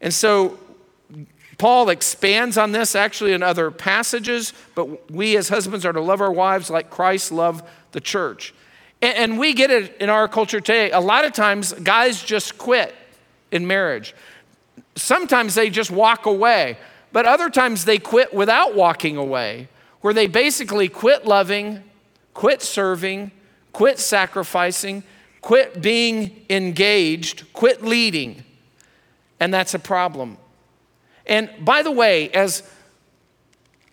And 0.00 0.12
so 0.12 0.58
Paul 1.58 1.88
expands 1.88 2.56
on 2.56 2.70
this 2.70 2.94
actually 2.94 3.32
in 3.32 3.42
other 3.42 3.72
passages, 3.72 4.52
but 4.76 5.10
we 5.10 5.36
as 5.36 5.48
husbands 5.48 5.84
are 5.84 5.92
to 5.92 6.00
love 6.00 6.20
our 6.20 6.32
wives 6.32 6.70
like 6.70 6.88
Christ 6.88 7.32
loved 7.32 7.64
the 7.90 8.00
church. 8.00 8.54
And, 9.00 9.38
we 9.38 9.54
get 9.54 9.70
it 9.70 9.96
in 10.00 10.08
our 10.08 10.26
culture 10.26 10.60
today. 10.60 10.90
A 10.90 10.98
lot 10.98 11.24
of 11.24 11.32
times, 11.32 11.72
guys 11.72 12.20
just 12.22 12.58
quit 12.58 12.94
in 13.52 13.66
marriage. 13.66 14.14
Sometimes 14.96 15.54
they 15.54 15.70
just 15.70 15.90
walk 15.90 16.26
away, 16.26 16.78
but 17.12 17.24
other 17.24 17.48
times 17.48 17.84
they 17.84 17.98
quit 17.98 18.34
without 18.34 18.74
walking 18.74 19.16
away, 19.16 19.68
where 20.00 20.12
they 20.12 20.26
basically 20.26 20.88
quit 20.88 21.24
loving, 21.24 21.82
quit 22.34 22.60
serving, 22.60 23.30
quit 23.72 24.00
sacrificing, 24.00 25.04
quit 25.40 25.80
being 25.80 26.44
engaged, 26.50 27.52
quit 27.52 27.84
leading. 27.84 28.42
And 29.38 29.54
that's 29.54 29.74
a 29.74 29.78
problem. 29.78 30.38
And 31.28 31.50
by 31.60 31.82
the 31.82 31.90
way, 31.90 32.30
as 32.30 32.62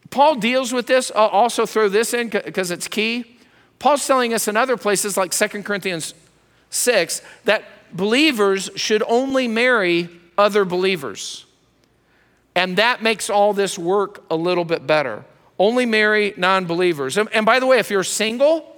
Paul 0.10 0.36
deals 0.36 0.72
with 0.72 0.88
this, 0.88 1.12
I'll 1.16 1.28
also 1.28 1.66
throw 1.66 1.90
this 1.90 2.14
in 2.14 2.30
because 2.30 2.72
it's 2.72 2.88
key. 2.88 3.38
Paul's 3.80 4.08
telling 4.08 4.34
us 4.34 4.48
in 4.48 4.56
other 4.56 4.78
places 4.78 5.18
like 5.18 5.32
2 5.32 5.64
Corinthians 5.64 6.14
6 6.70 7.22
that 7.44 7.66
believers 7.92 8.70
should 8.76 9.04
only 9.08 9.48
marry 9.48 10.10
other 10.38 10.66
believers. 10.66 11.46
And 12.56 12.78
that 12.78 13.04
makes 13.04 13.30
all 13.30 13.54
this 13.54 13.78
work 13.78 14.24
a 14.32 14.36
little 14.36 14.64
bit 14.64 14.88
better. 14.88 15.26
Only 15.60 15.86
marry 15.86 16.34
non 16.38 16.66
believers. 16.66 17.18
And, 17.18 17.30
and 17.34 17.46
by 17.46 17.60
the 17.60 17.66
way, 17.66 17.80
if 17.80 17.90
you're 17.90 18.04
single, 18.04 18.74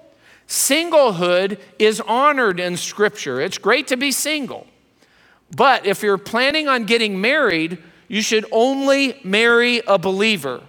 singlehood 0.47 1.59
is 1.77 2.01
honored 2.01 2.59
in 2.59 2.77
Scripture. 2.77 3.39
It's 3.39 3.57
great 3.57 3.87
to 3.87 3.97
be 3.97 4.11
single. 4.11 4.65
But 5.55 5.85
if 5.85 6.01
you're 6.01 6.17
planning 6.17 6.67
on 6.67 6.85
getting 6.85 7.21
married, 7.21 7.77
you 8.07 8.21
should 8.21 8.45
only 8.51 9.19
marry 9.23 9.81
a 9.87 9.97
believer. 9.97 10.61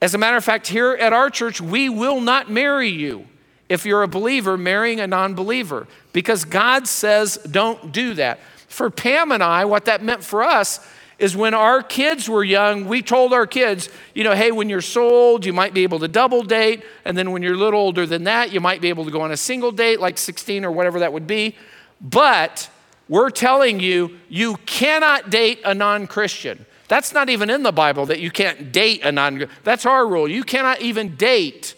As 0.00 0.14
a 0.14 0.18
matter 0.18 0.36
of 0.36 0.44
fact, 0.44 0.68
here 0.68 0.92
at 0.92 1.12
our 1.12 1.30
church, 1.30 1.60
we 1.60 1.88
will 1.88 2.20
not 2.20 2.50
marry 2.50 2.88
you 2.88 3.26
if 3.68 3.84
you're 3.84 4.02
a 4.02 4.08
believer 4.08 4.56
marrying 4.56 5.00
a 5.00 5.06
non 5.06 5.34
believer 5.34 5.86
because 6.12 6.44
God 6.44 6.86
says 6.86 7.36
don't 7.50 7.92
do 7.92 8.14
that. 8.14 8.38
For 8.68 8.90
Pam 8.90 9.32
and 9.32 9.42
I, 9.42 9.64
what 9.64 9.86
that 9.86 10.02
meant 10.02 10.22
for 10.22 10.42
us 10.42 10.86
is 11.18 11.36
when 11.36 11.52
our 11.52 11.82
kids 11.82 12.28
were 12.28 12.44
young, 12.44 12.84
we 12.84 13.02
told 13.02 13.32
our 13.32 13.46
kids, 13.46 13.88
you 14.14 14.22
know, 14.22 14.34
hey, 14.34 14.52
when 14.52 14.68
you're 14.68 14.80
so 14.80 15.08
old, 15.08 15.44
you 15.44 15.52
might 15.52 15.74
be 15.74 15.82
able 15.82 15.98
to 15.98 16.06
double 16.06 16.42
date. 16.42 16.84
And 17.04 17.18
then 17.18 17.32
when 17.32 17.42
you're 17.42 17.54
a 17.54 17.58
little 17.58 17.80
older 17.80 18.06
than 18.06 18.24
that, 18.24 18.52
you 18.52 18.60
might 18.60 18.80
be 18.80 18.88
able 18.88 19.04
to 19.04 19.10
go 19.10 19.22
on 19.22 19.32
a 19.32 19.36
single 19.36 19.72
date, 19.72 19.98
like 19.98 20.16
16 20.16 20.64
or 20.64 20.70
whatever 20.70 21.00
that 21.00 21.12
would 21.12 21.26
be. 21.26 21.56
But 22.00 22.70
we're 23.08 23.30
telling 23.30 23.80
you, 23.80 24.18
you 24.28 24.56
cannot 24.66 25.30
date 25.30 25.60
a 25.64 25.74
non 25.74 26.06
Christian. 26.06 26.66
That's 26.88 27.12
not 27.12 27.28
even 27.28 27.50
in 27.50 27.62
the 27.62 27.72
Bible 27.72 28.06
that 28.06 28.20
you 28.20 28.30
can't 28.30 28.72
date 28.72 29.02
a 29.04 29.12
non 29.12 29.36
Christian. 29.36 29.56
That's 29.64 29.86
our 29.86 30.06
rule. 30.06 30.28
You 30.28 30.44
cannot 30.44 30.80
even 30.80 31.16
date 31.16 31.74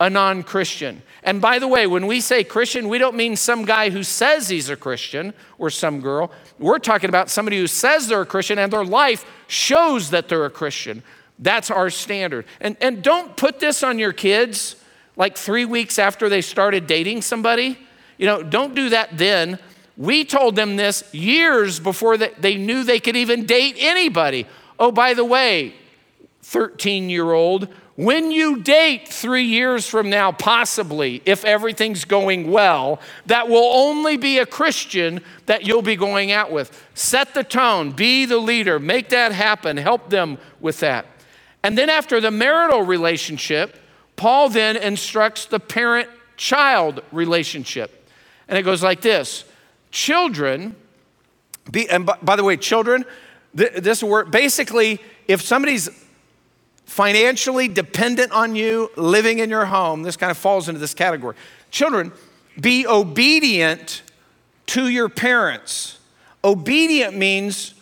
a 0.00 0.10
non 0.10 0.42
Christian. 0.42 1.02
And 1.22 1.40
by 1.40 1.58
the 1.58 1.66
way, 1.66 1.86
when 1.86 2.06
we 2.06 2.20
say 2.20 2.44
Christian, 2.44 2.88
we 2.88 2.98
don't 2.98 3.16
mean 3.16 3.36
some 3.36 3.64
guy 3.64 3.90
who 3.90 4.02
says 4.02 4.48
he's 4.48 4.68
a 4.68 4.76
Christian 4.76 5.34
or 5.58 5.70
some 5.70 6.00
girl. 6.00 6.30
We're 6.58 6.78
talking 6.78 7.08
about 7.08 7.30
somebody 7.30 7.58
who 7.58 7.66
says 7.66 8.06
they're 8.06 8.22
a 8.22 8.26
Christian 8.26 8.58
and 8.58 8.72
their 8.72 8.84
life 8.84 9.24
shows 9.48 10.10
that 10.10 10.28
they're 10.28 10.44
a 10.44 10.50
Christian. 10.50 11.02
That's 11.38 11.70
our 11.70 11.90
standard. 11.90 12.46
And, 12.60 12.76
and 12.80 13.02
don't 13.02 13.36
put 13.36 13.60
this 13.60 13.82
on 13.82 13.98
your 13.98 14.12
kids 14.12 14.76
like 15.16 15.36
three 15.36 15.64
weeks 15.64 15.98
after 15.98 16.28
they 16.28 16.42
started 16.42 16.86
dating 16.86 17.22
somebody. 17.22 17.78
You 18.18 18.26
know, 18.26 18.42
don't 18.42 18.74
do 18.74 18.90
that 18.90 19.18
then. 19.18 19.58
We 19.96 20.24
told 20.24 20.56
them 20.56 20.76
this 20.76 21.02
years 21.14 21.80
before 21.80 22.16
they, 22.18 22.56
knew 22.56 22.84
they 22.84 23.00
could 23.00 23.16
even 23.16 23.46
date 23.46 23.76
anybody. 23.78 24.46
Oh, 24.78 24.92
by 24.92 25.14
the 25.14 25.24
way, 25.24 25.74
13 26.42 27.08
year 27.08 27.32
old, 27.32 27.68
when 27.96 28.30
you 28.30 28.62
date 28.62 29.08
three 29.08 29.44
years 29.44 29.88
from 29.88 30.10
now, 30.10 30.30
possibly, 30.30 31.22
if 31.24 31.46
everything's 31.46 32.04
going 32.04 32.50
well, 32.50 33.00
that 33.24 33.48
will 33.48 33.72
only 33.72 34.18
be 34.18 34.38
a 34.38 34.44
Christian 34.44 35.22
that 35.46 35.66
you'll 35.66 35.80
be 35.80 35.96
going 35.96 36.30
out 36.30 36.52
with. 36.52 36.86
Set 36.94 37.32
the 37.32 37.42
tone, 37.42 37.92
be 37.92 38.26
the 38.26 38.36
leader, 38.36 38.78
make 38.78 39.08
that 39.08 39.32
happen, 39.32 39.78
help 39.78 40.10
them 40.10 40.36
with 40.60 40.80
that. 40.80 41.06
And 41.62 41.76
then 41.78 41.88
after 41.88 42.20
the 42.20 42.30
marital 42.30 42.82
relationship, 42.82 43.78
Paul 44.16 44.50
then 44.50 44.76
instructs 44.76 45.46
the 45.46 45.58
parent 45.58 46.10
child 46.36 47.02
relationship. 47.12 48.10
And 48.46 48.58
it 48.58 48.62
goes 48.62 48.82
like 48.82 49.00
this 49.00 49.44
Children, 49.90 50.76
be, 51.70 51.88
and 51.88 52.06
by, 52.06 52.18
by 52.22 52.36
the 52.36 52.44
way, 52.44 52.56
children, 52.56 53.04
th- 53.56 53.72
this 53.74 54.02
word 54.02 54.30
basically, 54.30 55.00
if 55.28 55.42
somebody's 55.42 55.88
financially 56.84 57.68
dependent 57.68 58.32
on 58.32 58.54
you, 58.54 58.90
living 58.96 59.40
in 59.40 59.50
your 59.50 59.66
home, 59.66 60.02
this 60.02 60.16
kind 60.16 60.30
of 60.30 60.36
falls 60.36 60.68
into 60.68 60.80
this 60.80 60.94
category. 60.94 61.36
Children, 61.70 62.12
be 62.60 62.86
obedient 62.86 64.02
to 64.66 64.88
your 64.88 65.08
parents. 65.08 65.98
Obedient 66.44 67.16
means 67.16 67.74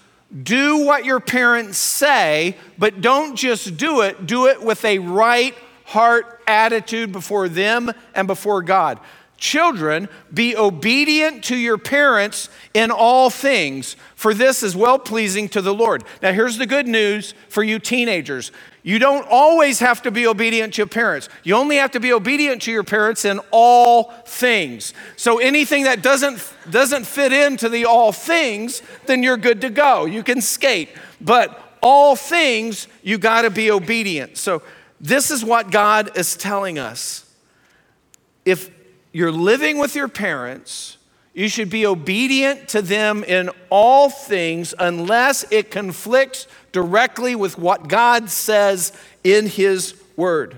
do 0.43 0.85
what 0.85 1.05
your 1.05 1.21
parents 1.21 1.79
say, 1.79 2.57
but 2.79 3.01
don't 3.01 3.37
just 3.37 3.77
do 3.77 4.01
it, 4.01 4.27
do 4.27 4.47
it 4.47 4.61
with 4.63 4.85
a 4.85 4.99
right 4.99 5.55
heart 5.85 6.41
attitude 6.47 7.13
before 7.13 7.49
them 7.49 7.93
and 8.15 8.27
before 8.27 8.63
God. 8.63 8.99
Children, 9.37 10.09
be 10.33 10.57
obedient 10.57 11.45
to 11.45 11.57
your 11.57 11.77
parents 11.77 12.49
in 12.73 12.91
all 12.91 13.31
things, 13.31 13.97
for 14.15 14.33
this 14.33 14.63
is 14.63 14.77
well 14.77 14.99
pleasing 14.99 15.49
to 15.51 15.61
the 15.61 15.75
Lord. 15.75 16.05
Now, 16.23 16.33
here's 16.33 16.57
the 16.57 16.67
good 16.67 16.87
news 16.87 17.35
for 17.49 17.63
you 17.63 17.79
teenagers 17.79 18.53
you 18.85 18.99
don't 18.99 19.27
always 19.31 19.81
have 19.81 20.03
to 20.03 20.11
be 20.11 20.27
obedient 20.27 20.75
to 20.75 20.83
your 20.83 20.87
parents. 20.87 21.31
You 21.43 21.55
only 21.55 21.77
have 21.77 21.93
to 21.93 22.01
be 22.01 22.13
obedient 22.13 22.61
to 22.63 22.71
your 22.71 22.85
parents 22.85 23.25
in 23.25 23.41
all 23.51 24.13
things. 24.27 24.93
So 25.17 25.39
anything 25.39 25.85
that 25.85 26.03
doesn't, 26.03 26.55
doesn't 26.69 27.07
fit 27.07 27.33
into 27.33 27.71
the 27.71 27.87
all 27.87 28.13
things, 28.13 28.83
then 29.07 29.23
you're 29.23 29.39
good 29.39 29.63
to 29.63 29.71
go. 29.71 30.05
You 30.05 30.23
can 30.23 30.43
skate. 30.43 30.91
But 31.19 31.59
all 31.83 32.15
things, 32.15 32.87
you 33.03 33.17
got 33.17 33.43
to 33.43 33.51
be 33.51 33.71
obedient. 33.71 34.37
So 34.37 34.63
this 35.01 35.31
is 35.31 35.43
what 35.43 35.71
God 35.71 36.15
is 36.19 36.37
telling 36.37 36.79
us. 36.79 37.25
If 38.45 38.71
you're 39.15 39.33
living 39.33 39.79
with 39.79 39.95
your 39.95 40.09
parents, 40.09 40.99
you 41.35 41.49
should 41.49 41.71
be 41.71 41.87
obedient 41.87 42.69
to 42.71 42.83
them 42.83 43.23
in 43.23 43.49
all 43.71 44.11
things 44.11 44.75
unless 44.77 45.45
it 45.53 45.71
conflicts 45.71 46.49
directly 46.73 47.37
with 47.37 47.57
what 47.57 47.87
God 47.87 48.29
says 48.29 48.93
in 49.23 49.47
His 49.47 49.95
Word. 50.17 50.57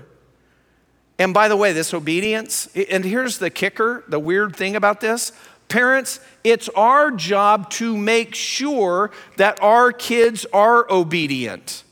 And 1.19 1.35
by 1.35 1.47
the 1.47 1.55
way, 1.55 1.71
this 1.71 1.93
obedience, 1.93 2.67
and 2.89 3.05
here's 3.05 3.37
the 3.37 3.51
kicker, 3.51 4.03
the 4.07 4.19
weird 4.19 4.55
thing 4.55 4.75
about 4.75 5.01
this 5.01 5.31
parents, 5.67 6.19
it's 6.43 6.69
our 6.69 7.11
job 7.11 7.69
to 7.69 7.95
make 7.95 8.33
sure 8.33 9.11
that 9.35 9.61
our 9.61 9.91
kids 9.91 10.47
are 10.51 10.89
obedient. 10.89 11.83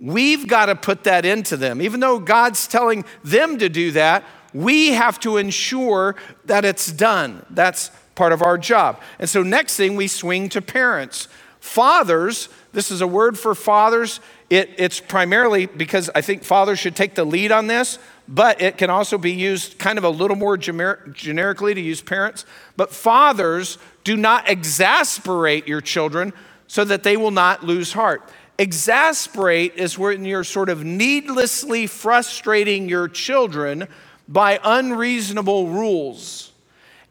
We've 0.00 0.48
got 0.48 0.66
to 0.66 0.74
put 0.74 1.04
that 1.04 1.24
into 1.24 1.56
them. 1.56 1.82
Even 1.82 2.00
though 2.00 2.18
God's 2.18 2.66
telling 2.66 3.04
them 3.22 3.58
to 3.58 3.68
do 3.68 3.92
that, 3.92 4.24
we 4.54 4.88
have 4.88 5.20
to 5.20 5.36
ensure 5.36 6.16
that 6.44 6.64
it's 6.64 6.90
done. 6.90 7.44
That's 7.50 7.90
part 8.14 8.32
of 8.32 8.42
our 8.42 8.58
job. 8.58 9.00
And 9.18 9.28
so, 9.28 9.42
next 9.42 9.76
thing, 9.76 9.96
we 9.96 10.08
swing 10.08 10.48
to 10.50 10.60
parents. 10.60 11.28
Fathers, 11.60 12.48
this 12.72 12.90
is 12.90 13.00
a 13.00 13.06
word 13.06 13.38
for 13.38 13.54
fathers. 13.54 14.20
It, 14.50 14.70
it's 14.78 15.00
primarily 15.00 15.66
because 15.66 16.10
I 16.14 16.20
think 16.20 16.42
fathers 16.42 16.78
should 16.78 16.96
take 16.96 17.14
the 17.14 17.24
lead 17.24 17.52
on 17.52 17.66
this, 17.66 17.98
but 18.26 18.60
it 18.62 18.78
can 18.78 18.88
also 18.90 19.18
be 19.18 19.32
used 19.32 19.78
kind 19.78 19.98
of 19.98 20.04
a 20.04 20.08
little 20.08 20.36
more 20.36 20.56
gener- 20.56 21.12
generically 21.12 21.74
to 21.74 21.80
use 21.80 22.00
parents. 22.00 22.46
But 22.76 22.92
fathers, 22.92 23.78
do 24.04 24.16
not 24.16 24.48
exasperate 24.48 25.68
your 25.68 25.80
children 25.80 26.32
so 26.66 26.84
that 26.84 27.02
they 27.02 27.16
will 27.16 27.30
not 27.30 27.64
lose 27.64 27.92
heart. 27.92 28.22
Exasperate 28.58 29.74
is 29.76 29.98
when 29.98 30.24
you're 30.24 30.44
sort 30.44 30.68
of 30.68 30.84
needlessly 30.84 31.86
frustrating 31.86 32.88
your 32.88 33.06
children 33.06 33.86
by 34.28 34.60
unreasonable 34.62 35.68
rules. 35.68 36.52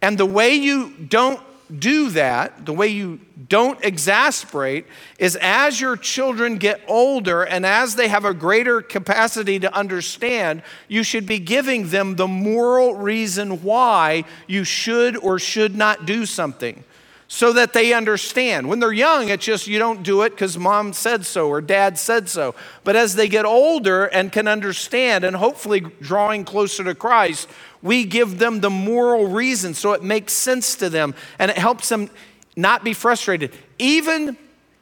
And 0.01 0.17
the 0.17 0.25
way 0.25 0.53
you 0.53 0.91
don't 0.91 1.41
do 1.80 2.12
that, 2.12 2.65
the 2.65 2.71
way 2.71 2.88
you 2.88 3.19
don't 3.49 3.84
exasperate, 3.84 4.86
is 5.19 5.36
as 5.41 5.82
your 5.82 5.97
children 5.97 6.58
get 6.58 6.82
older 6.88 7.43
and 7.43 7.65
as 7.65 7.95
they 7.95 8.08
have 8.08 8.23
a 8.23 8.34
greater 8.34 8.82
capacity 8.82 9.60
to 9.60 9.75
understand, 9.75 10.62
you 10.88 11.03
should 11.03 11.25
be 11.25 11.39
giving 11.39 11.89
them 11.89 12.15
the 12.15 12.27
moral 12.27 12.95
reason 12.95 13.63
why 13.63 14.23
you 14.47 14.63
should 14.63 15.17
or 15.17 15.39
should 15.39 15.75
not 15.75 16.06
do 16.06 16.25
something 16.25 16.84
so 17.28 17.52
that 17.54 17.74
they 17.74 17.94
understand. 17.94 18.70
When 18.70 18.80
they're 18.80 18.94
young, 18.94 19.30
it's 19.30 19.46
just 19.46 19.68
you 19.68 19.80
don't 19.80 20.02
do 20.02 20.22
it 20.22 20.30
because 20.30 20.58
mom 20.58 20.94
said 20.94 21.26
so 21.26 21.50
or 21.50 21.62
dad 21.62 21.98
said 21.98 22.30
so. 22.30 22.56
But 22.84 22.96
as 22.96 23.16
they 23.16 23.28
get 23.28 23.46
older 23.46 24.06
and 24.06 24.32
can 24.32 24.48
understand 24.48 25.24
and 25.24 25.36
hopefully 25.36 25.82
drawing 25.82 26.46
closer 26.46 26.84
to 26.86 26.96
Christ, 26.96 27.50
we 27.82 28.06
give 28.06 28.40
them 28.40 28.62
the 28.62 28.70
moral 28.70 29.28
reason 29.28 29.74
so 29.74 29.92
it 29.92 30.04
makes 30.04 30.34
sense 30.34 30.76
to 30.76 30.90
them 30.90 31.16
and 31.38 31.52
it 31.52 31.58
helps 31.58 31.90
them 31.90 32.10
not 32.56 32.84
be 32.84 32.94
frustrated. 32.94 33.54
Even 33.78 34.38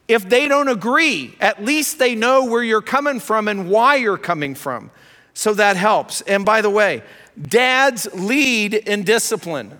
if 0.06 0.28
they 0.28 0.46
don't 0.46 0.68
agree, 0.68 1.34
at 1.40 1.64
least 1.64 1.98
they 1.98 2.14
know 2.14 2.44
where 2.44 2.62
you're 2.62 2.80
coming 2.80 3.18
from 3.18 3.48
and 3.48 3.68
why 3.68 3.96
you're 3.96 4.16
coming 4.16 4.54
from. 4.54 4.92
So 5.34 5.52
that 5.54 5.76
helps. 5.76 6.20
And 6.22 6.44
by 6.44 6.62
the 6.62 6.70
way, 6.70 7.02
dads 7.40 8.08
lead 8.14 8.72
in 8.72 9.02
discipline. 9.02 9.78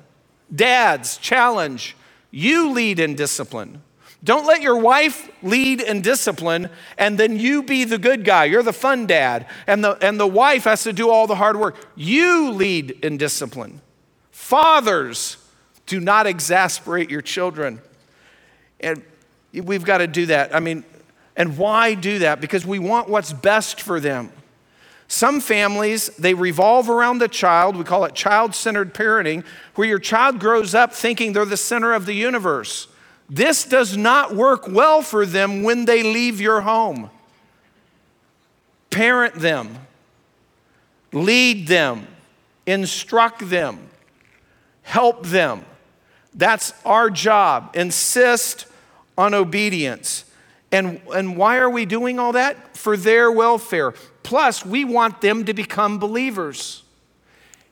Dads 0.54 1.16
challenge 1.18 1.96
you 2.36 2.72
lead 2.72 3.00
in 3.00 3.14
discipline. 3.14 3.80
Don't 4.22 4.44
let 4.44 4.60
your 4.60 4.76
wife 4.76 5.30
lead 5.42 5.80
in 5.80 6.02
discipline 6.02 6.68
and 6.98 7.16
then 7.16 7.38
you 7.38 7.62
be 7.62 7.84
the 7.84 7.96
good 7.96 8.26
guy. 8.26 8.44
You're 8.44 8.62
the 8.62 8.74
fun 8.74 9.06
dad. 9.06 9.46
And 9.66 9.82
the, 9.82 9.92
and 10.04 10.20
the 10.20 10.26
wife 10.26 10.64
has 10.64 10.82
to 10.82 10.92
do 10.92 11.08
all 11.08 11.26
the 11.26 11.36
hard 11.36 11.58
work. 11.58 11.76
You 11.94 12.50
lead 12.50 12.90
in 13.02 13.16
discipline. 13.16 13.80
Fathers, 14.32 15.38
do 15.86 15.98
not 15.98 16.26
exasperate 16.26 17.10
your 17.10 17.22
children. 17.22 17.80
And 18.80 19.02
we've 19.54 19.84
got 19.84 19.98
to 19.98 20.06
do 20.06 20.26
that. 20.26 20.54
I 20.54 20.60
mean, 20.60 20.84
and 21.36 21.56
why 21.56 21.94
do 21.94 22.18
that? 22.18 22.42
Because 22.42 22.66
we 22.66 22.78
want 22.78 23.08
what's 23.08 23.32
best 23.32 23.80
for 23.80 23.98
them. 23.98 24.30
Some 25.08 25.40
families, 25.40 26.08
they 26.16 26.34
revolve 26.34 26.90
around 26.90 27.18
the 27.18 27.28
child. 27.28 27.76
We 27.76 27.84
call 27.84 28.04
it 28.04 28.14
child 28.14 28.54
centered 28.54 28.92
parenting, 28.92 29.44
where 29.76 29.86
your 29.86 29.98
child 29.98 30.40
grows 30.40 30.74
up 30.74 30.92
thinking 30.92 31.32
they're 31.32 31.44
the 31.44 31.56
center 31.56 31.92
of 31.92 32.06
the 32.06 32.14
universe. 32.14 32.88
This 33.28 33.64
does 33.64 33.96
not 33.96 34.34
work 34.34 34.68
well 34.68 35.02
for 35.02 35.24
them 35.24 35.62
when 35.62 35.84
they 35.84 36.02
leave 36.02 36.40
your 36.40 36.60
home. 36.60 37.10
Parent 38.90 39.34
them, 39.34 39.78
lead 41.12 41.66
them, 41.66 42.06
instruct 42.66 43.48
them, 43.48 43.88
help 44.82 45.26
them. 45.26 45.64
That's 46.34 46.72
our 46.84 47.10
job. 47.10 47.70
Insist 47.74 48.66
on 49.16 49.34
obedience. 49.34 50.25
And, 50.72 51.00
and 51.14 51.36
why 51.36 51.58
are 51.58 51.70
we 51.70 51.86
doing 51.86 52.18
all 52.18 52.32
that? 52.32 52.76
For 52.76 52.96
their 52.96 53.30
welfare. 53.30 53.92
Plus, 54.22 54.64
we 54.64 54.84
want 54.84 55.20
them 55.20 55.44
to 55.44 55.54
become 55.54 55.98
believers. 55.98 56.82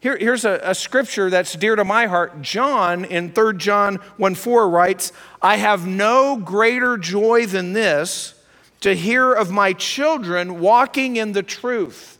Here, 0.00 0.16
here's 0.16 0.44
a, 0.44 0.60
a 0.62 0.74
scripture 0.74 1.30
that's 1.30 1.54
dear 1.54 1.76
to 1.76 1.84
my 1.84 2.06
heart. 2.06 2.42
John 2.42 3.04
in 3.04 3.32
3 3.32 3.56
John 3.56 3.96
1 4.18 4.34
4 4.34 4.68
writes, 4.68 5.12
I 5.40 5.56
have 5.56 5.86
no 5.86 6.36
greater 6.36 6.98
joy 6.98 7.46
than 7.46 7.72
this 7.72 8.34
to 8.80 8.94
hear 8.94 9.32
of 9.32 9.50
my 9.50 9.72
children 9.72 10.60
walking 10.60 11.16
in 11.16 11.32
the 11.32 11.42
truth. 11.42 12.18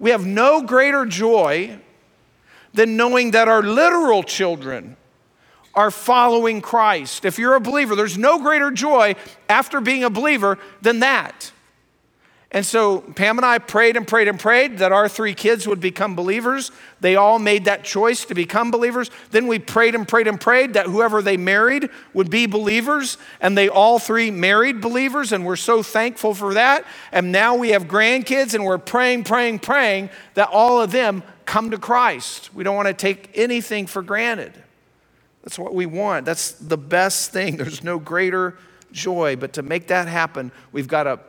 We 0.00 0.10
have 0.10 0.26
no 0.26 0.62
greater 0.62 1.06
joy 1.06 1.78
than 2.74 2.96
knowing 2.96 3.30
that 3.30 3.46
our 3.46 3.62
literal 3.62 4.24
children 4.24 4.96
are 5.74 5.90
following 5.90 6.60
Christ. 6.60 7.24
If 7.24 7.38
you're 7.38 7.54
a 7.54 7.60
believer, 7.60 7.94
there's 7.94 8.18
no 8.18 8.38
greater 8.38 8.70
joy 8.70 9.14
after 9.48 9.80
being 9.80 10.04
a 10.04 10.10
believer 10.10 10.58
than 10.82 11.00
that. 11.00 11.52
And 12.52 12.66
so 12.66 12.98
Pam 13.00 13.38
and 13.38 13.46
I 13.46 13.58
prayed 13.58 13.96
and 13.96 14.08
prayed 14.08 14.26
and 14.26 14.38
prayed 14.38 14.78
that 14.78 14.90
our 14.90 15.08
three 15.08 15.34
kids 15.34 15.68
would 15.68 15.78
become 15.78 16.16
believers. 16.16 16.72
They 17.00 17.14
all 17.14 17.38
made 17.38 17.66
that 17.66 17.84
choice 17.84 18.24
to 18.24 18.34
become 18.34 18.72
believers. 18.72 19.08
Then 19.30 19.46
we 19.46 19.60
prayed 19.60 19.94
and 19.94 20.06
prayed 20.06 20.26
and 20.26 20.40
prayed 20.40 20.74
that 20.74 20.86
whoever 20.86 21.22
they 21.22 21.36
married 21.36 21.90
would 22.12 22.28
be 22.28 22.46
believers. 22.46 23.18
And 23.40 23.56
they 23.56 23.68
all 23.68 24.00
three 24.00 24.32
married 24.32 24.80
believers. 24.80 25.30
And 25.30 25.46
we're 25.46 25.54
so 25.54 25.80
thankful 25.80 26.34
for 26.34 26.54
that. 26.54 26.84
And 27.12 27.30
now 27.30 27.54
we 27.54 27.68
have 27.68 27.84
grandkids 27.84 28.52
and 28.54 28.64
we're 28.64 28.78
praying, 28.78 29.24
praying, 29.24 29.60
praying 29.60 30.10
that 30.34 30.48
all 30.48 30.82
of 30.82 30.90
them 30.90 31.22
come 31.44 31.70
to 31.70 31.78
Christ. 31.78 32.52
We 32.52 32.64
don't 32.64 32.74
want 32.74 32.88
to 32.88 32.94
take 32.94 33.30
anything 33.34 33.86
for 33.86 34.02
granted. 34.02 34.60
That's 35.42 35.58
what 35.58 35.74
we 35.74 35.86
want. 35.86 36.26
That's 36.26 36.52
the 36.52 36.76
best 36.76 37.32
thing. 37.32 37.56
There's 37.58 37.82
no 37.82 37.98
greater 37.98 38.56
joy. 38.92 39.36
But 39.36 39.54
to 39.54 39.62
make 39.62 39.88
that 39.88 40.08
happen, 40.08 40.52
we've 40.72 40.88
got 40.88 41.04
to 41.04 41.20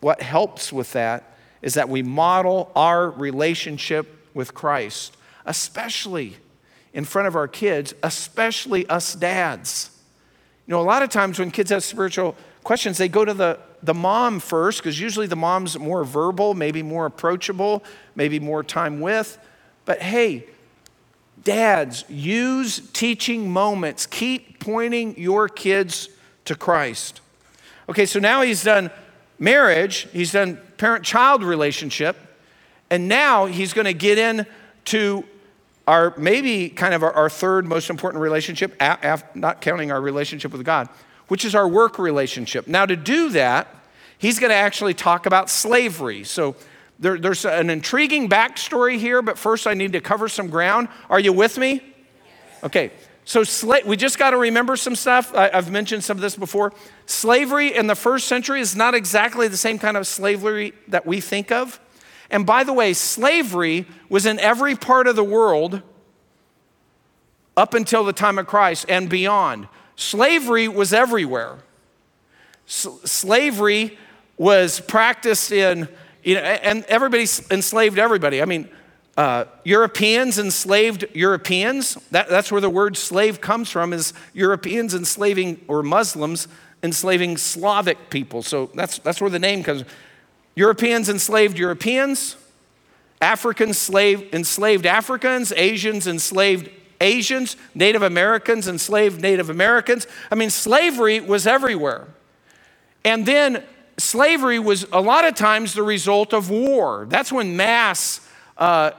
what 0.00 0.22
helps 0.22 0.72
with 0.72 0.92
that 0.92 1.36
is 1.62 1.74
that 1.74 1.88
we 1.88 2.02
model 2.02 2.70
our 2.74 3.10
relationship 3.10 4.28
with 4.32 4.54
Christ, 4.54 5.16
especially 5.44 6.36
in 6.92 7.04
front 7.04 7.28
of 7.28 7.36
our 7.36 7.48
kids, 7.48 7.94
especially 8.02 8.86
us 8.88 9.14
dads. 9.14 9.90
You 10.66 10.72
know, 10.72 10.80
a 10.80 10.82
lot 10.82 11.02
of 11.02 11.10
times 11.10 11.38
when 11.38 11.50
kids 11.50 11.70
have 11.70 11.84
spiritual 11.84 12.36
questions, 12.64 12.98
they 12.98 13.08
go 13.08 13.24
to 13.24 13.34
the, 13.34 13.58
the 13.82 13.94
mom 13.94 14.40
first, 14.40 14.78
because 14.78 14.98
usually 14.98 15.26
the 15.26 15.36
mom's 15.36 15.78
more 15.78 16.04
verbal, 16.04 16.54
maybe 16.54 16.82
more 16.82 17.06
approachable, 17.06 17.84
maybe 18.14 18.40
more 18.40 18.62
time 18.62 19.00
with. 19.00 19.38
But 19.84 20.00
hey, 20.00 20.46
dads, 21.44 22.04
use 22.08 22.80
teaching 22.92 23.50
moments. 23.50 24.06
Keep 24.06 24.60
pointing 24.60 25.18
your 25.18 25.48
kids 25.48 26.08
to 26.44 26.54
Christ. 26.54 27.20
Okay, 27.88 28.06
so 28.06 28.18
now 28.18 28.42
he's 28.42 28.62
done 28.62 28.90
marriage, 29.38 30.08
he's 30.12 30.32
done 30.32 30.60
parent 30.76 31.04
child 31.04 31.42
relationship, 31.42 32.16
and 32.90 33.08
now 33.08 33.46
he's 33.46 33.72
going 33.72 33.86
to 33.86 33.94
get 33.94 34.18
into 34.18 35.24
our 35.86 36.14
maybe 36.16 36.68
kind 36.68 36.94
of 36.94 37.02
our, 37.02 37.12
our 37.12 37.28
third 37.28 37.66
most 37.66 37.90
important 37.90 38.22
relationship, 38.22 38.76
af, 38.80 39.02
af, 39.02 39.34
not 39.34 39.60
counting 39.60 39.90
our 39.90 40.00
relationship 40.00 40.52
with 40.52 40.64
God, 40.64 40.88
which 41.28 41.44
is 41.44 41.54
our 41.54 41.66
work 41.66 41.98
relationship. 41.98 42.68
Now, 42.68 42.86
to 42.86 42.96
do 42.96 43.30
that, 43.30 43.74
he's 44.18 44.38
going 44.38 44.50
to 44.50 44.56
actually 44.56 44.94
talk 44.94 45.26
about 45.26 45.50
slavery. 45.50 46.22
So 46.22 46.54
there, 47.00 47.18
there's 47.18 47.44
an 47.44 47.70
intriguing 47.70 48.28
backstory 48.28 48.98
here, 48.98 49.22
but 49.22 49.38
first 49.38 49.66
I 49.66 49.74
need 49.74 49.94
to 49.94 50.00
cover 50.00 50.28
some 50.28 50.48
ground. 50.48 50.88
Are 51.08 51.18
you 51.18 51.32
with 51.32 51.58
me? 51.58 51.82
Okay. 52.62 52.92
So 53.24 53.40
sla- 53.40 53.84
we 53.84 53.96
just 53.96 54.18
got 54.18 54.30
to 54.30 54.36
remember 54.36 54.76
some 54.76 54.94
stuff. 54.94 55.34
I- 55.34 55.50
I've 55.52 55.70
mentioned 55.70 56.04
some 56.04 56.16
of 56.16 56.20
this 56.20 56.36
before. 56.36 56.72
Slavery 57.06 57.74
in 57.74 57.86
the 57.86 57.94
first 57.94 58.28
century 58.28 58.60
is 58.60 58.76
not 58.76 58.94
exactly 58.94 59.48
the 59.48 59.56
same 59.56 59.78
kind 59.78 59.96
of 59.96 60.06
slavery 60.06 60.74
that 60.88 61.06
we 61.06 61.20
think 61.20 61.50
of. 61.50 61.80
And 62.30 62.44
by 62.44 62.64
the 62.64 62.72
way, 62.72 62.92
slavery 62.92 63.86
was 64.08 64.26
in 64.26 64.38
every 64.38 64.76
part 64.76 65.06
of 65.06 65.16
the 65.16 65.24
world 65.24 65.82
up 67.56 67.74
until 67.74 68.04
the 68.04 68.12
time 68.12 68.38
of 68.38 68.46
Christ 68.46 68.86
and 68.88 69.08
beyond. 69.08 69.68
Slavery 69.96 70.68
was 70.68 70.92
everywhere. 70.92 71.58
S- 72.66 72.86
slavery 73.04 73.98
was 74.36 74.80
practiced 74.80 75.52
in, 75.52 75.88
you 76.22 76.34
know, 76.34 76.40
and 76.40 76.84
everybody 76.84 77.26
enslaved 77.50 77.98
everybody. 77.98 78.42
I 78.42 78.44
mean, 78.44 78.68
uh, 79.16 79.44
Europeans 79.64 80.38
enslaved 80.38 81.04
Europeans. 81.14 81.94
That, 82.10 82.28
that's 82.28 82.50
where 82.50 82.60
the 82.60 82.70
word 82.70 82.96
slave 82.96 83.40
comes 83.40 83.70
from, 83.70 83.92
is 83.92 84.12
Europeans 84.32 84.94
enslaving, 84.94 85.60
or 85.68 85.82
Muslims 85.82 86.48
enslaving 86.82 87.36
Slavic 87.36 88.10
people. 88.10 88.42
So 88.42 88.70
that's, 88.74 88.98
that's 88.98 89.20
where 89.20 89.30
the 89.30 89.38
name 89.38 89.62
comes. 89.62 89.84
Europeans 90.54 91.08
enslaved 91.08 91.58
Europeans. 91.58 92.36
Africans 93.20 93.76
slave, 93.76 94.32
enslaved 94.32 94.86
Africans. 94.86 95.52
Asians 95.52 96.06
enslaved 96.06 96.70
Asians. 97.00 97.56
Native 97.74 98.02
Americans 98.02 98.66
enslaved 98.68 99.20
Native 99.20 99.50
Americans. 99.50 100.06
I 100.30 100.34
mean, 100.34 100.50
slavery 100.50 101.20
was 101.20 101.46
everywhere. 101.46 102.08
And 103.04 103.26
then 103.26 103.62
slavery 104.00 104.58
was 104.58 104.86
a 104.92 105.00
lot 105.00 105.24
of 105.24 105.34
times 105.34 105.74
the 105.74 105.82
result 105.82 106.32
of 106.32 106.50
war. 106.50 107.06
That's 107.08 107.32
when 107.32 107.56
mass 107.56 108.20
uh, 108.56 108.92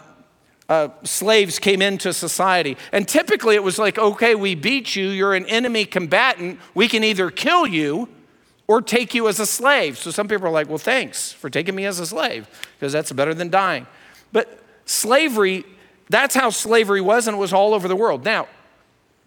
uh, 0.68 0.90
slaves 1.04 1.60
came 1.60 1.82
into 1.82 2.14
society. 2.14 2.78
And 2.92 3.08
typically 3.08 3.56
it 3.56 3.64
was 3.64 3.78
like, 3.78 3.98
okay, 3.98 4.36
we 4.36 4.56
beat 4.56 4.96
you, 4.96 5.10
you're 5.10 5.34
an 5.34 5.46
enemy 5.48 5.86
combatant, 5.86 6.60
we 6.74 6.88
can 6.88 7.04
either 7.04 7.30
kill 7.30 7.68
you 7.68 8.08
or 8.68 8.82
take 8.82 9.14
you 9.14 9.28
as 9.28 9.40
a 9.40 9.46
slave. 9.46 9.98
So 9.98 10.12
some 10.12 10.28
people 10.28 10.48
are 10.48 10.52
like, 10.52 10.70
well, 10.70 10.78
thanks 10.78 11.34
for 11.34 11.50
taking 11.50 11.76
me 11.76 11.86
as 11.86 12.00
a 12.00 12.06
slave, 12.06 12.48
because 12.80 12.94
that's 12.94 13.12
better 13.12 13.34
than 13.34 13.50
dying. 13.50 13.86
But 14.32 14.60
slavery, 14.86 15.66
that's 16.10 16.36
how 16.36 16.52
slavery 16.52 17.02
was, 17.02 17.28
and 17.28 17.36
it 17.36 17.40
was 17.40 17.52
all 17.52 17.74
over 17.74 17.90
the 17.90 17.96
world. 17.98 18.24
Now, 18.24 18.48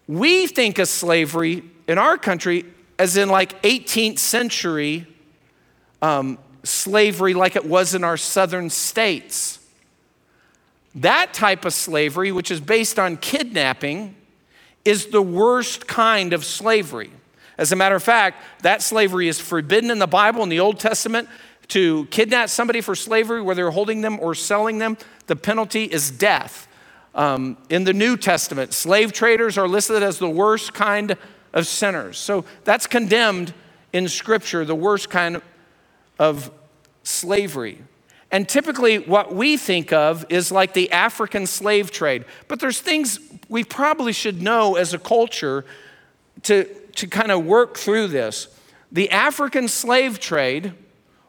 we 0.07 0.47
think 0.47 0.79
of 0.79 0.87
slavery 0.87 1.63
in 1.87 1.99
our 1.99 2.17
country 2.17 2.65
as 2.97 3.17
in 3.17 3.29
like 3.29 3.61
18th 3.61 4.17
century 4.17 5.05
um, 6.05 6.37
slavery, 6.63 7.33
like 7.33 7.55
it 7.55 7.65
was 7.65 7.95
in 7.95 8.03
our 8.03 8.15
southern 8.15 8.69
states. 8.69 9.59
That 10.93 11.33
type 11.33 11.65
of 11.65 11.73
slavery, 11.73 12.31
which 12.31 12.51
is 12.51 12.61
based 12.61 12.99
on 12.99 13.17
kidnapping, 13.17 14.15
is 14.85 15.07
the 15.07 15.21
worst 15.21 15.87
kind 15.87 16.31
of 16.31 16.45
slavery. 16.45 17.09
As 17.57 17.71
a 17.71 17.75
matter 17.75 17.95
of 17.95 18.03
fact, 18.03 18.43
that 18.61 18.83
slavery 18.83 19.27
is 19.27 19.39
forbidden 19.39 19.89
in 19.89 19.97
the 19.97 20.07
Bible 20.07 20.43
in 20.43 20.49
the 20.49 20.59
Old 20.59 20.79
Testament. 20.79 21.27
To 21.69 22.05
kidnap 22.11 22.49
somebody 22.49 22.81
for 22.81 22.93
slavery, 22.93 23.41
whether 23.41 23.71
holding 23.71 24.01
them 24.01 24.19
or 24.19 24.35
selling 24.35 24.77
them, 24.77 24.97
the 25.25 25.35
penalty 25.35 25.85
is 25.85 26.11
death. 26.11 26.67
Um, 27.15 27.57
in 27.71 27.83
the 27.83 27.93
New 27.93 28.15
Testament, 28.15 28.73
slave 28.73 29.11
traders 29.11 29.57
are 29.57 29.67
listed 29.67 30.03
as 30.03 30.19
the 30.19 30.29
worst 30.29 30.75
kind 30.75 31.17
of 31.51 31.65
sinners. 31.65 32.19
So 32.19 32.45
that's 32.63 32.85
condemned 32.85 33.55
in 33.91 34.07
Scripture, 34.07 34.65
the 34.65 34.75
worst 34.75 35.09
kind 35.09 35.41
of 36.19 36.51
slavery. 37.03 37.79
And 38.31 38.49
typically, 38.49 38.97
what 38.99 39.33
we 39.33 39.55
think 39.55 39.93
of 39.93 40.25
is 40.29 40.51
like 40.51 40.73
the 40.73 40.91
African 40.91 41.47
slave 41.47 41.91
trade. 41.91 42.25
But 42.47 42.59
there's 42.59 42.81
things 42.81 43.19
we 43.47 43.63
probably 43.63 44.11
should 44.11 44.41
know 44.41 44.75
as 44.75 44.93
a 44.93 44.99
culture 44.99 45.63
to, 46.43 46.65
to 46.65 47.07
kind 47.07 47.31
of 47.31 47.45
work 47.45 47.77
through 47.77 48.07
this. 48.07 48.47
The 48.91 49.09
African 49.11 49.67
slave 49.67 50.19
trade, 50.19 50.73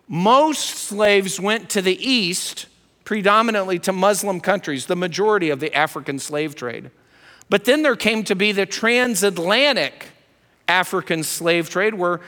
most 0.09 0.69
slaves 0.69 1.39
went 1.39 1.71
to 1.71 1.83
the 1.83 1.97
east, 1.97 2.67
predominantly 3.05 3.79
to 3.81 3.93
Muslim 3.93 4.41
countries, 4.41 4.87
the 4.87 4.97
majority 4.97 5.51
of 5.51 5.61
the 5.61 5.73
African 5.75 6.19
slave 6.19 6.55
trade. 6.55 6.91
But 7.49 7.65
then 7.65 7.83
there 7.83 7.97
came 7.97 8.25
to 8.25 8.35
be 8.35 8.53
the 8.53 8.67
transatlantic 8.67 10.07
African 10.67 11.23
slave 11.23 11.71
trade, 11.71 11.95
where 11.95 12.21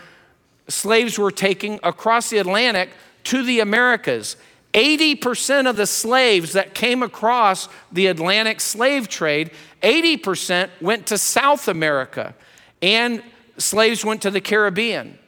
slaves 0.68 1.18
were 1.18 1.30
taken 1.30 1.80
across 1.82 2.30
the 2.30 2.38
Atlantic 2.38 2.90
to 3.24 3.42
the 3.42 3.60
Americas. 3.60 4.36
80% 4.74 5.68
of 5.68 5.76
the 5.76 5.86
slaves 5.86 6.52
that 6.52 6.74
came 6.74 7.02
across 7.02 7.68
the 7.90 8.06
Atlantic 8.06 8.60
slave 8.60 9.08
trade, 9.08 9.50
80% 9.82 10.68
went 10.80 11.06
to 11.06 11.18
South 11.18 11.68
America, 11.68 12.34
and 12.82 13.22
slaves 13.56 14.04
went 14.04 14.22
to 14.22 14.30
the 14.30 14.40
Caribbean. 14.40 15.18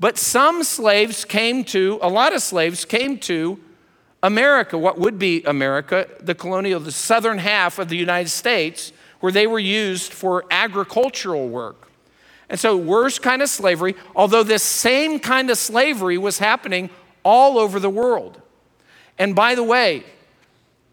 But 0.00 0.18
some 0.18 0.62
slaves 0.62 1.24
came 1.24 1.64
to, 1.64 1.98
a 2.02 2.08
lot 2.08 2.34
of 2.34 2.42
slaves 2.42 2.84
came 2.84 3.18
to 3.20 3.58
America, 4.22 4.76
what 4.76 4.98
would 4.98 5.18
be 5.18 5.42
America, 5.44 6.08
the 6.20 6.34
colonial, 6.34 6.80
the 6.80 6.92
southern 6.92 7.38
half 7.38 7.78
of 7.78 7.88
the 7.88 7.96
United 7.96 8.28
States, 8.28 8.92
where 9.20 9.32
they 9.32 9.46
were 9.46 9.58
used 9.58 10.12
for 10.12 10.44
agricultural 10.50 11.48
work. 11.48 11.87
And 12.48 12.58
so, 12.58 12.76
worst 12.76 13.22
kind 13.22 13.42
of 13.42 13.48
slavery, 13.48 13.94
although 14.16 14.42
this 14.42 14.62
same 14.62 15.18
kind 15.20 15.50
of 15.50 15.58
slavery 15.58 16.16
was 16.16 16.38
happening 16.38 16.88
all 17.22 17.58
over 17.58 17.78
the 17.78 17.90
world. 17.90 18.40
And 19.18 19.34
by 19.34 19.54
the 19.54 19.64
way, 19.64 20.04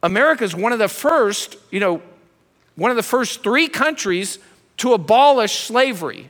America 0.03 0.43
is 0.43 0.55
one 0.55 0.73
of 0.73 0.79
the 0.79 0.89
first, 0.89 1.57
you 1.71 1.79
know, 1.79 2.01
one 2.75 2.91
of 2.91 2.97
the 2.97 3.03
first 3.03 3.41
three 3.41 3.69
countries 3.69 4.37
to 4.77 4.93
abolish 4.93 5.59
slavery. 5.59 6.29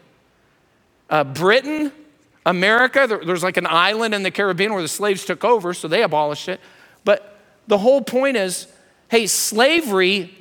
Uh, 1.09 1.23
Britain, 1.23 1.91
America, 2.45 3.05
there, 3.07 3.25
there's 3.25 3.43
like 3.43 3.57
an 3.57 3.67
island 3.67 4.13
in 4.13 4.21
the 4.21 4.31
Caribbean 4.31 4.73
where 4.73 4.81
the 4.81 4.87
slaves 4.87 5.25
took 5.25 5.43
over, 5.43 5.73
so 5.73 5.87
they 5.87 6.03
abolished 6.03 6.47
it. 6.47 6.59
But 7.03 7.39
the 7.67 7.79
whole 7.79 8.01
point 8.01 8.37
is, 8.37 8.67
hey, 9.09 9.25
slavery 9.25 10.35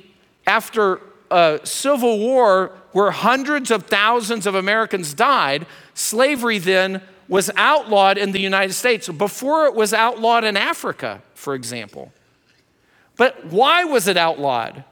after 0.45 1.01
a 1.35 1.59
civil 1.65 2.17
war 2.17 2.71
where 2.93 3.11
hundreds 3.11 3.69
of 3.69 3.83
thousands 3.87 4.47
of 4.47 4.55
Americans 4.55 5.13
died, 5.13 5.67
slavery 5.93 6.59
then 6.59 7.01
was 7.27 7.51
outlawed 7.57 8.17
in 8.17 8.31
the 8.31 8.39
United 8.39 8.71
States 8.71 9.09
before 9.09 9.65
it 9.65 9.75
was 9.75 9.93
outlawed 9.93 10.45
in 10.45 10.55
Africa, 10.55 11.21
for 11.33 11.53
example. 11.53 12.13
But 13.17 13.47
why 13.47 13.83
was 13.83 14.07
it 14.07 14.15
outlawed? 14.15 14.85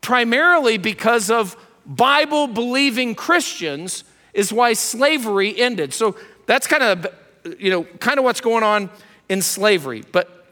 Primarily 0.00 0.78
because 0.78 1.32
of 1.32 1.56
Bible 1.84 2.46
believing 2.46 3.16
Christians 3.16 4.04
is 4.32 4.52
why 4.52 4.74
slavery 4.74 5.58
ended. 5.58 5.92
So 5.92 6.16
that's 6.46 6.68
kind 6.68 6.82
of 6.84 7.06
you 7.58 7.70
know 7.70 7.82
kind 7.98 8.18
of 8.18 8.24
what's 8.24 8.40
going 8.40 8.62
on 8.62 8.88
in 9.28 9.42
slavery. 9.42 10.04
But 10.12 10.46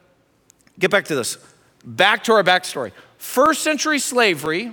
get 0.77 0.91
back 0.91 1.05
to 1.05 1.15
this. 1.15 1.39
Back 1.85 2.25
to 2.25 2.33
our 2.33 2.43
backstory. 2.43 2.91
First 3.19 3.63
century 3.63 4.01
slavery, 4.01 4.73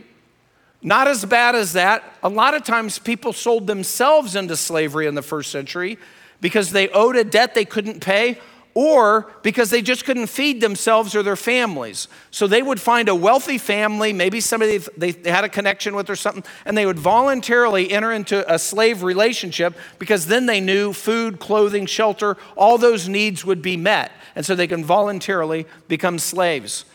not 0.83 1.07
as 1.07 1.23
bad 1.25 1.55
as 1.55 1.73
that. 1.73 2.03
A 2.21 2.29
lot 2.29 2.53
of 2.53 2.63
times 2.63 2.99
people 2.99 3.33
sold 3.33 3.67
themselves 3.67 4.35
into 4.35 4.55
slavery 4.55 5.07
in 5.07 5.15
the 5.15 5.21
first 5.21 5.51
century 5.51 5.97
because 6.41 6.71
they 6.71 6.89
owed 6.89 7.15
a 7.15 7.23
debt 7.23 7.55
they 7.55 7.65
couldn't 7.65 8.01
pay 8.01 8.37
or 8.75 9.31
because 9.43 9.69
they 9.69 9.81
just 9.81 10.03
couldn't 10.03 10.27
feed 10.27 10.59
themselves 10.59 11.15
or 11.15 11.21
their 11.21 11.35
families. 11.35 12.07
So 12.31 12.47
they 12.47 12.61
would 12.61 12.81
find 12.81 13.07
a 13.07 13.15
wealthy 13.15 13.57
family, 13.57 14.13
maybe 14.13 14.41
somebody 14.41 14.79
they 14.97 15.11
had 15.29 15.43
a 15.43 15.49
connection 15.49 15.95
with 15.95 16.09
or 16.09 16.15
something, 16.15 16.43
and 16.65 16.77
they 16.77 16.85
would 16.85 16.97
voluntarily 16.97 17.91
enter 17.91 18.11
into 18.11 18.51
a 18.51 18.57
slave 18.57 19.03
relationship 19.03 19.75
because 19.99 20.25
then 20.25 20.47
they 20.47 20.59
knew 20.59 20.91
food, 20.91 21.39
clothing, 21.39 21.85
shelter, 21.85 22.35
all 22.57 22.77
those 22.77 23.07
needs 23.07 23.45
would 23.45 23.61
be 23.61 23.77
met. 23.77 24.11
And 24.35 24.45
so 24.45 24.55
they 24.55 24.67
can 24.67 24.83
voluntarily 24.83 25.67
become 25.87 26.17
slaves. 26.17 26.85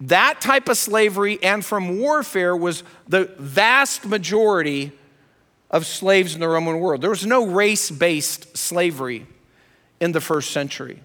That 0.00 0.40
type 0.40 0.68
of 0.68 0.76
slavery 0.76 1.38
and 1.42 1.64
from 1.64 1.98
warfare 1.98 2.56
was 2.56 2.84
the 3.08 3.24
vast 3.38 4.06
majority 4.06 4.92
of 5.70 5.86
slaves 5.86 6.34
in 6.34 6.40
the 6.40 6.48
Roman 6.48 6.78
world. 6.78 7.02
There 7.02 7.10
was 7.10 7.26
no 7.26 7.46
race 7.46 7.90
based 7.90 8.56
slavery 8.56 9.26
in 10.00 10.12
the 10.12 10.20
first 10.20 10.52
century. 10.52 11.02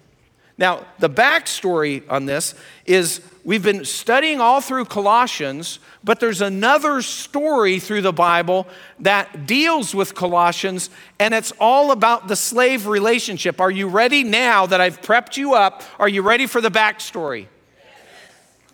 Now, 0.56 0.86
the 1.00 1.10
backstory 1.10 2.04
on 2.08 2.26
this 2.26 2.54
is 2.86 3.20
we've 3.42 3.64
been 3.64 3.84
studying 3.84 4.40
all 4.40 4.60
through 4.60 4.84
Colossians, 4.84 5.80
but 6.04 6.20
there's 6.20 6.40
another 6.40 7.02
story 7.02 7.80
through 7.80 8.02
the 8.02 8.12
Bible 8.12 8.68
that 9.00 9.46
deals 9.46 9.96
with 9.96 10.14
Colossians, 10.14 10.90
and 11.18 11.34
it's 11.34 11.52
all 11.58 11.90
about 11.90 12.28
the 12.28 12.36
slave 12.36 12.86
relationship. 12.86 13.60
Are 13.60 13.70
you 13.70 13.88
ready 13.88 14.22
now 14.22 14.66
that 14.66 14.80
I've 14.80 15.00
prepped 15.00 15.36
you 15.36 15.54
up? 15.54 15.82
Are 15.98 16.08
you 16.08 16.22
ready 16.22 16.46
for 16.46 16.60
the 16.60 16.70
backstory? 16.70 17.48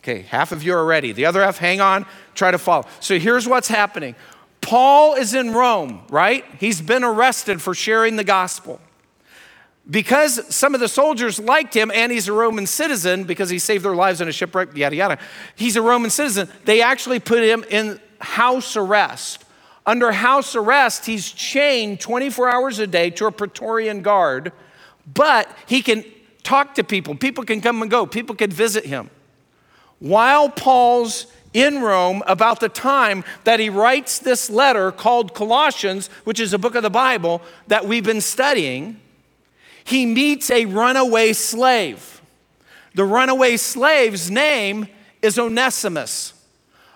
Okay, 0.01 0.23
half 0.23 0.51
of 0.51 0.63
you 0.63 0.73
are 0.75 0.85
ready. 0.85 1.13
The 1.13 1.27
other 1.27 1.43
half, 1.43 1.59
hang 1.59 1.83
on, 1.83 2.07
try 2.35 2.51
to 2.51 2.59
follow. 2.59 2.87
So 3.01 3.19
here's 3.19 3.47
what's 3.47 3.69
happening 3.69 4.15
Paul 4.61 5.15
is 5.15 5.35
in 5.35 5.53
Rome, 5.53 6.03
right? 6.09 6.45
He's 6.59 6.81
been 6.81 7.05
arrested 7.05 7.61
for 7.61 7.75
sharing 7.75 8.17
the 8.17 8.25
gospel. 8.25 8.81
Because 9.89 10.55
some 10.55 10.75
of 10.75 10.81
the 10.81 10.89
soldiers 10.89 11.41
liked 11.41 11.75
him 11.75 11.91
and 11.91 12.13
he's 12.13 12.29
a 12.29 12.33
Roman 12.33 12.67
citizen 12.67 13.25
because 13.25 13.51
he 13.51 13.59
saved 13.59 13.85
their 13.85 13.95
lives 13.95 14.21
in 14.21 14.29
a 14.29 14.33
shipwreck, 14.33 14.77
yada, 14.77 14.95
yada. 14.95 15.19
He's 15.57 15.75
a 15.75 15.83
Roman 15.83 16.11
citizen. 16.11 16.49
They 16.65 16.81
actually 16.81 17.19
put 17.19 17.43
him 17.43 17.65
in 17.71 17.99
house 18.21 18.77
arrest. 18.77 19.45
Under 19.85 20.13
house 20.13 20.55
arrest, 20.55 21.07
he's 21.07 21.33
chained 21.33 22.01
24 22.01 22.49
hours 22.49 22.79
a 22.79 22.87
day 22.87 23.11
to 23.11 23.27
a 23.27 23.33
Praetorian 23.33 24.03
guard, 24.03 24.53
but 25.13 25.49
he 25.67 25.83
can 25.83 26.05
talk 26.45 26.77
to 26.77 26.85
people. 26.85 27.17
People 27.17 27.45
can 27.45 27.61
come 27.61 27.83
and 27.83 27.91
go, 27.91 28.07
people 28.07 28.37
can 28.37 28.51
visit 28.51 28.85
him. 28.85 29.11
While 30.01 30.49
Paul's 30.49 31.27
in 31.53 31.83
Rome 31.83 32.23
about 32.27 32.61
the 32.61 32.69
time 32.69 33.25
that 33.45 33.61
he 33.61 33.71
writes 33.71 34.19
this 34.19 34.51
letter 34.51 34.91
called 34.93 35.35
Colossians, 35.35 36.09
which 36.25 36.41
is 36.41 36.53
a 36.53 36.59
book 36.59 36.75
of 36.75 36.83
the 36.83 36.91
Bible 36.91 37.43
that 37.69 37.87
we've 37.87 38.05
been 38.05 38.21
studying, 38.21 39.01
he 39.85 40.07
meets 40.07 40.51
a 40.51 40.65
runaway 40.65 41.33
slave. 41.33 42.23
The 42.95 43.05
runaway 43.05 43.57
slave's 43.57 44.31
name 44.31 44.89
is 45.23 45.39
Onesimus. 45.39 46.35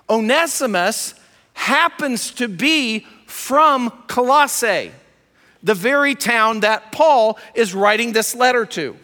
Onesimus 0.08 1.14
happens 1.54 2.30
to 2.32 2.48
be 2.48 3.06
from 3.26 3.90
Colossae, 4.06 4.92
the 5.62 5.74
very 5.74 6.14
town 6.14 6.60
that 6.60 6.92
Paul 6.92 7.38
is 7.54 7.74
writing 7.74 8.12
this 8.12 8.34
letter 8.34 8.64
to. 8.66 8.96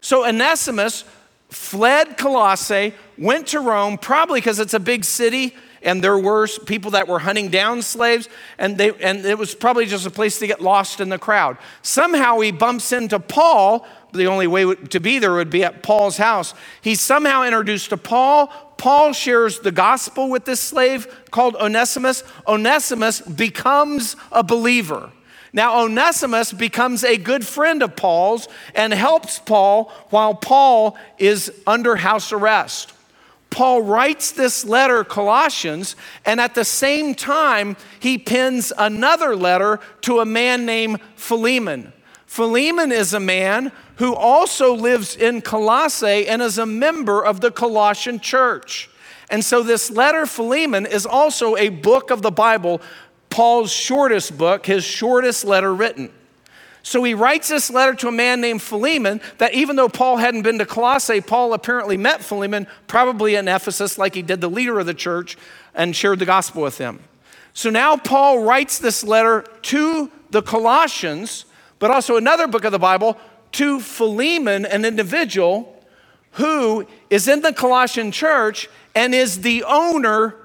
So 0.00 0.26
Onesimus 0.26 1.04
fled 1.52 2.16
Colossae, 2.16 2.94
went 3.18 3.48
to 3.48 3.60
Rome, 3.60 3.98
probably 3.98 4.40
because 4.40 4.58
it's 4.58 4.74
a 4.74 4.80
big 4.80 5.04
city 5.04 5.54
and 5.82 6.02
there 6.02 6.18
were 6.18 6.46
people 6.66 6.92
that 6.92 7.08
were 7.08 7.18
hunting 7.18 7.48
down 7.48 7.82
slaves, 7.82 8.28
and, 8.58 8.78
they, 8.78 8.92
and 9.00 9.24
it 9.24 9.36
was 9.36 9.54
probably 9.54 9.86
just 9.86 10.06
a 10.06 10.10
place 10.10 10.38
to 10.38 10.46
get 10.46 10.60
lost 10.60 11.00
in 11.00 11.08
the 11.08 11.18
crowd. 11.18 11.58
Somehow 11.82 12.38
he 12.40 12.52
bumps 12.52 12.92
into 12.92 13.18
Paul. 13.18 13.86
The 14.12 14.26
only 14.26 14.46
way 14.46 14.74
to 14.74 15.00
be 15.00 15.18
there 15.18 15.34
would 15.34 15.50
be 15.50 15.64
at 15.64 15.82
Paul's 15.82 16.16
house. 16.16 16.54
He's 16.82 17.00
somehow 17.00 17.44
introduced 17.44 17.90
to 17.90 17.96
Paul. 17.96 18.48
Paul 18.76 19.12
shares 19.12 19.60
the 19.60 19.72
gospel 19.72 20.28
with 20.28 20.44
this 20.44 20.60
slave 20.60 21.06
called 21.30 21.56
Onesimus. 21.56 22.22
Onesimus 22.46 23.20
becomes 23.20 24.16
a 24.30 24.42
believer. 24.42 25.10
Now, 25.52 25.82
Onesimus 25.82 26.52
becomes 26.52 27.04
a 27.04 27.18
good 27.18 27.46
friend 27.46 27.82
of 27.82 27.94
Paul's 27.94 28.48
and 28.74 28.92
helps 28.92 29.38
Paul 29.38 29.92
while 30.08 30.34
Paul 30.34 30.96
is 31.18 31.52
under 31.66 31.96
house 31.96 32.32
arrest. 32.32 32.92
Paul 33.50 33.82
writes 33.82 34.32
this 34.32 34.64
letter, 34.64 35.04
Colossians, 35.04 35.94
and 36.24 36.40
at 36.40 36.54
the 36.54 36.64
same 36.64 37.14
time, 37.14 37.76
he 38.00 38.16
pens 38.16 38.72
another 38.78 39.36
letter 39.36 39.78
to 40.02 40.20
a 40.20 40.24
man 40.24 40.64
named 40.64 41.00
Philemon. 41.16 41.92
Philemon 42.24 42.90
is 42.90 43.12
a 43.12 43.20
man 43.20 43.70
who 43.96 44.14
also 44.14 44.74
lives 44.74 45.14
in 45.14 45.42
Colossae 45.42 46.26
and 46.26 46.40
is 46.40 46.56
a 46.56 46.64
member 46.64 47.22
of 47.22 47.42
the 47.42 47.50
Colossian 47.50 48.20
church. 48.20 48.88
And 49.28 49.44
so, 49.44 49.62
this 49.62 49.90
letter, 49.90 50.24
Philemon, 50.24 50.86
is 50.86 51.04
also 51.04 51.56
a 51.56 51.68
book 51.68 52.10
of 52.10 52.22
the 52.22 52.30
Bible, 52.30 52.80
Paul's 53.32 53.72
shortest 53.72 54.36
book, 54.36 54.66
his 54.66 54.84
shortest 54.84 55.44
letter 55.44 55.74
written. 55.74 56.12
So 56.82 57.02
he 57.02 57.14
writes 57.14 57.48
this 57.48 57.70
letter 57.70 57.94
to 57.94 58.08
a 58.08 58.12
man 58.12 58.40
named 58.40 58.60
Philemon 58.60 59.20
that 59.38 59.54
even 59.54 59.76
though 59.76 59.88
Paul 59.88 60.18
hadn't 60.18 60.42
been 60.42 60.58
to 60.58 60.66
Colossae, 60.66 61.22
Paul 61.22 61.54
apparently 61.54 61.96
met 61.96 62.22
Philemon, 62.22 62.66
probably 62.88 63.34
in 63.36 63.48
Ephesus, 63.48 63.96
like 63.96 64.14
he 64.14 64.22
did 64.22 64.40
the 64.42 64.50
leader 64.50 64.78
of 64.78 64.86
the 64.86 64.94
church, 64.94 65.38
and 65.74 65.96
shared 65.96 66.18
the 66.18 66.26
gospel 66.26 66.62
with 66.62 66.76
him. 66.76 67.00
So 67.54 67.70
now 67.70 67.96
Paul 67.96 68.44
writes 68.44 68.78
this 68.78 69.02
letter 69.02 69.46
to 69.62 70.10
the 70.30 70.42
Colossians, 70.42 71.46
but 71.78 71.90
also 71.90 72.16
another 72.16 72.46
book 72.46 72.64
of 72.64 72.72
the 72.72 72.78
Bible, 72.78 73.16
to 73.52 73.80
Philemon, 73.80 74.66
an 74.66 74.84
individual 74.84 75.82
who 76.32 76.86
is 77.08 77.28
in 77.28 77.40
the 77.40 77.52
Colossian 77.54 78.10
church 78.10 78.68
and 78.94 79.14
is 79.14 79.40
the 79.40 79.64
owner 79.64 80.36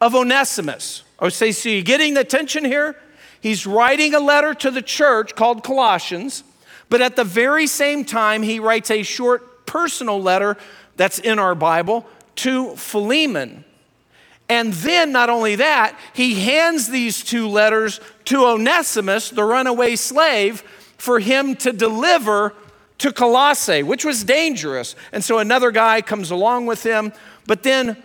of 0.00 0.14
Onesimus. 0.14 1.04
Oh, 1.20 1.28
say, 1.28 1.52
so 1.52 1.68
you 1.68 1.82
getting 1.82 2.14
the 2.14 2.24
tension 2.24 2.64
here? 2.64 2.96
He's 3.40 3.66
writing 3.66 4.14
a 4.14 4.20
letter 4.20 4.54
to 4.54 4.70
the 4.70 4.82
church 4.82 5.34
called 5.34 5.62
Colossians, 5.64 6.44
but 6.88 7.00
at 7.00 7.16
the 7.16 7.24
very 7.24 7.66
same 7.66 8.04
time, 8.04 8.42
he 8.42 8.60
writes 8.60 8.90
a 8.90 9.02
short 9.02 9.66
personal 9.66 10.20
letter 10.20 10.56
that's 10.96 11.18
in 11.18 11.38
our 11.38 11.54
Bible 11.54 12.06
to 12.36 12.74
Philemon. 12.76 13.64
And 14.48 14.72
then, 14.72 15.12
not 15.12 15.28
only 15.28 15.56
that, 15.56 15.98
he 16.14 16.40
hands 16.40 16.88
these 16.88 17.22
two 17.22 17.48
letters 17.48 18.00
to 18.26 18.46
Onesimus, 18.46 19.30
the 19.30 19.44
runaway 19.44 19.94
slave, 19.94 20.62
for 20.96 21.20
him 21.20 21.54
to 21.56 21.72
deliver 21.72 22.54
to 22.98 23.12
Colossae, 23.12 23.82
which 23.82 24.04
was 24.04 24.24
dangerous. 24.24 24.96
And 25.12 25.22
so 25.22 25.38
another 25.38 25.70
guy 25.70 26.00
comes 26.00 26.30
along 26.30 26.66
with 26.66 26.82
him. 26.82 27.12
But 27.46 27.62
then 27.62 28.02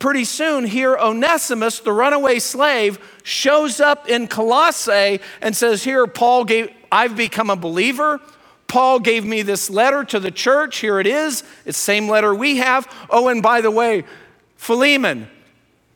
pretty 0.00 0.24
soon, 0.24 0.64
here 0.64 0.96
Onesimus, 0.96 1.78
the 1.78 1.92
runaway 1.92 2.40
slave, 2.40 2.98
shows 3.22 3.78
up 3.78 4.08
in 4.08 4.26
Colossae 4.26 5.20
and 5.40 5.54
says, 5.54 5.84
Here, 5.84 6.08
Paul 6.08 6.44
gave, 6.44 6.72
I've 6.90 7.16
become 7.16 7.50
a 7.50 7.56
believer. 7.56 8.20
Paul 8.66 8.98
gave 8.98 9.24
me 9.24 9.42
this 9.42 9.70
letter 9.70 10.02
to 10.04 10.18
the 10.18 10.30
church. 10.30 10.78
Here 10.78 10.98
it 10.98 11.06
is. 11.06 11.42
It's 11.64 11.78
the 11.78 11.84
same 11.84 12.08
letter 12.08 12.34
we 12.34 12.56
have. 12.56 12.92
Oh, 13.10 13.28
and 13.28 13.42
by 13.42 13.60
the 13.60 13.70
way, 13.70 14.04
Philemon, 14.56 15.28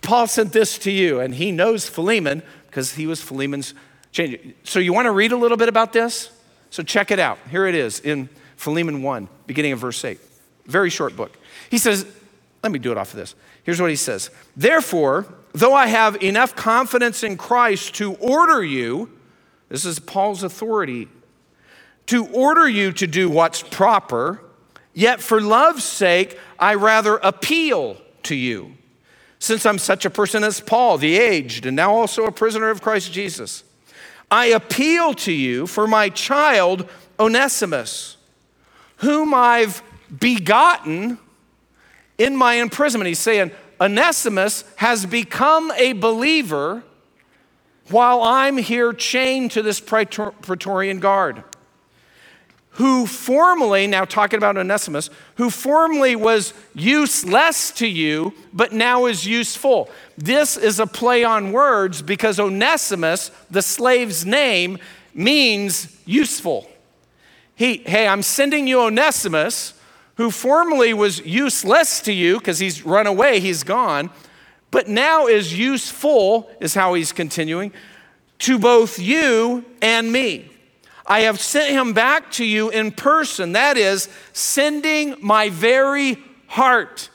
Paul 0.02 0.26
sent 0.26 0.52
this 0.52 0.78
to 0.78 0.90
you. 0.90 1.20
And 1.20 1.34
he 1.34 1.50
knows 1.52 1.88
Philemon 1.88 2.42
because 2.66 2.94
he 2.94 3.06
was 3.06 3.22
Philemon's 3.22 3.74
change. 4.10 4.54
So 4.64 4.80
you 4.80 4.92
want 4.92 5.06
to 5.06 5.12
read 5.12 5.30
a 5.30 5.36
little 5.36 5.56
bit 5.56 5.68
about 5.68 5.92
this? 5.92 6.30
So 6.70 6.82
check 6.82 7.12
it 7.12 7.20
out. 7.20 7.38
Here 7.48 7.66
it 7.66 7.76
is 7.76 8.00
in 8.00 8.28
Philemon 8.56 9.02
1, 9.02 9.28
beginning 9.46 9.72
of 9.72 9.78
verse 9.78 10.04
8. 10.04 10.18
Very 10.66 10.90
short 10.90 11.14
book. 11.14 11.36
He 11.70 11.78
says, 11.78 12.04
let 12.64 12.72
me 12.72 12.78
do 12.78 12.90
it 12.90 12.96
off 12.96 13.12
of 13.12 13.18
this. 13.18 13.34
Here's 13.62 13.80
what 13.80 13.90
he 13.90 13.96
says 13.96 14.30
Therefore, 14.56 15.26
though 15.52 15.74
I 15.74 15.86
have 15.86 16.20
enough 16.22 16.56
confidence 16.56 17.22
in 17.22 17.36
Christ 17.36 17.94
to 17.96 18.14
order 18.14 18.64
you, 18.64 19.10
this 19.68 19.84
is 19.84 19.98
Paul's 19.98 20.42
authority, 20.42 21.08
to 22.06 22.26
order 22.28 22.66
you 22.66 22.90
to 22.92 23.06
do 23.06 23.28
what's 23.28 23.62
proper, 23.62 24.40
yet 24.94 25.20
for 25.20 25.42
love's 25.42 25.84
sake, 25.84 26.38
I 26.58 26.74
rather 26.74 27.16
appeal 27.16 27.98
to 28.24 28.34
you, 28.34 28.76
since 29.38 29.66
I'm 29.66 29.78
such 29.78 30.06
a 30.06 30.10
person 30.10 30.42
as 30.42 30.60
Paul, 30.60 30.96
the 30.96 31.18
aged, 31.18 31.66
and 31.66 31.76
now 31.76 31.92
also 31.92 32.24
a 32.24 32.32
prisoner 32.32 32.70
of 32.70 32.80
Christ 32.80 33.12
Jesus. 33.12 33.62
I 34.30 34.46
appeal 34.46 35.12
to 35.14 35.32
you 35.32 35.66
for 35.66 35.86
my 35.86 36.08
child, 36.08 36.88
Onesimus, 37.20 38.16
whom 38.98 39.34
I've 39.34 39.82
begotten 40.18 41.18
in 42.18 42.36
my 42.36 42.54
imprisonment. 42.54 43.08
He's 43.08 43.18
saying, 43.18 43.50
Onesimus 43.80 44.64
has 44.76 45.06
become 45.06 45.72
a 45.76 45.92
believer 45.94 46.84
while 47.90 48.22
I'm 48.22 48.56
here 48.56 48.92
chained 48.92 49.50
to 49.52 49.62
this 49.62 49.80
Praetorian 49.80 51.00
guard. 51.00 51.44
Who 52.70 53.06
formerly, 53.06 53.86
now 53.86 54.04
talking 54.04 54.36
about 54.36 54.56
Onesimus, 54.56 55.08
who 55.36 55.48
formerly 55.48 56.16
was 56.16 56.54
useless 56.74 57.70
to 57.72 57.86
you, 57.86 58.34
but 58.52 58.72
now 58.72 59.06
is 59.06 59.24
useful. 59.24 59.88
This 60.18 60.56
is 60.56 60.80
a 60.80 60.86
play 60.86 61.22
on 61.22 61.52
words 61.52 62.02
because 62.02 62.40
Onesimus, 62.40 63.30
the 63.48 63.62
slave's 63.62 64.26
name, 64.26 64.78
means 65.14 65.96
useful. 66.04 66.68
He, 67.54 67.76
hey, 67.86 68.08
I'm 68.08 68.22
sending 68.22 68.66
you 68.66 68.80
Onesimus, 68.80 69.74
who 70.16 70.30
formerly 70.30 70.94
was 70.94 71.20
useless 71.20 72.00
to 72.00 72.12
you 72.12 72.38
because 72.38 72.58
he's 72.58 72.84
run 72.84 73.06
away, 73.06 73.40
he's 73.40 73.62
gone, 73.62 74.10
but 74.70 74.88
now 74.88 75.26
is 75.26 75.56
useful, 75.58 76.50
is 76.60 76.74
how 76.74 76.94
he's 76.94 77.12
continuing, 77.12 77.72
to 78.40 78.58
both 78.58 78.98
you 78.98 79.64
and 79.80 80.12
me. 80.12 80.50
I 81.06 81.20
have 81.20 81.40
sent 81.40 81.70
him 81.70 81.92
back 81.92 82.32
to 82.32 82.44
you 82.44 82.70
in 82.70 82.90
person, 82.90 83.52
that 83.52 83.76
is, 83.76 84.08
sending 84.32 85.16
my 85.20 85.50
very 85.50 86.16
heart. 86.46 87.10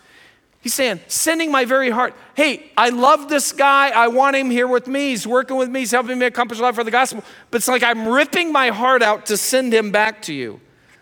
He's 0.62 0.74
saying, 0.74 1.00
sending 1.08 1.52
my 1.52 1.64
very 1.64 1.90
heart. 1.90 2.14
Hey, 2.36 2.72
I 2.78 2.90
love 2.90 3.30
this 3.30 3.54
guy. 3.54 3.90
I 3.90 4.10
want 4.10 4.36
him 4.36 4.52
here 4.52 4.68
with 4.68 4.88
me. 4.88 5.10
He's 5.10 5.26
working 5.26 5.56
with 5.56 5.70
me. 5.70 5.80
He's 5.80 5.92
helping 5.92 6.20
me 6.20 6.26
accomplish 6.26 6.60
life 6.60 6.76
for 6.76 6.84
the 6.84 6.92
gospel. 6.92 7.24
But 7.50 7.58
it's 7.60 7.68
like 7.70 7.82
I'm 7.82 8.08
ripping 8.08 8.52
my 8.52 8.68
heart 8.70 9.02
out 9.02 9.26
to 9.28 9.38
send 9.38 9.74
him 9.74 9.92
back 9.92 10.22
to 10.24 10.34
you. 10.34 10.60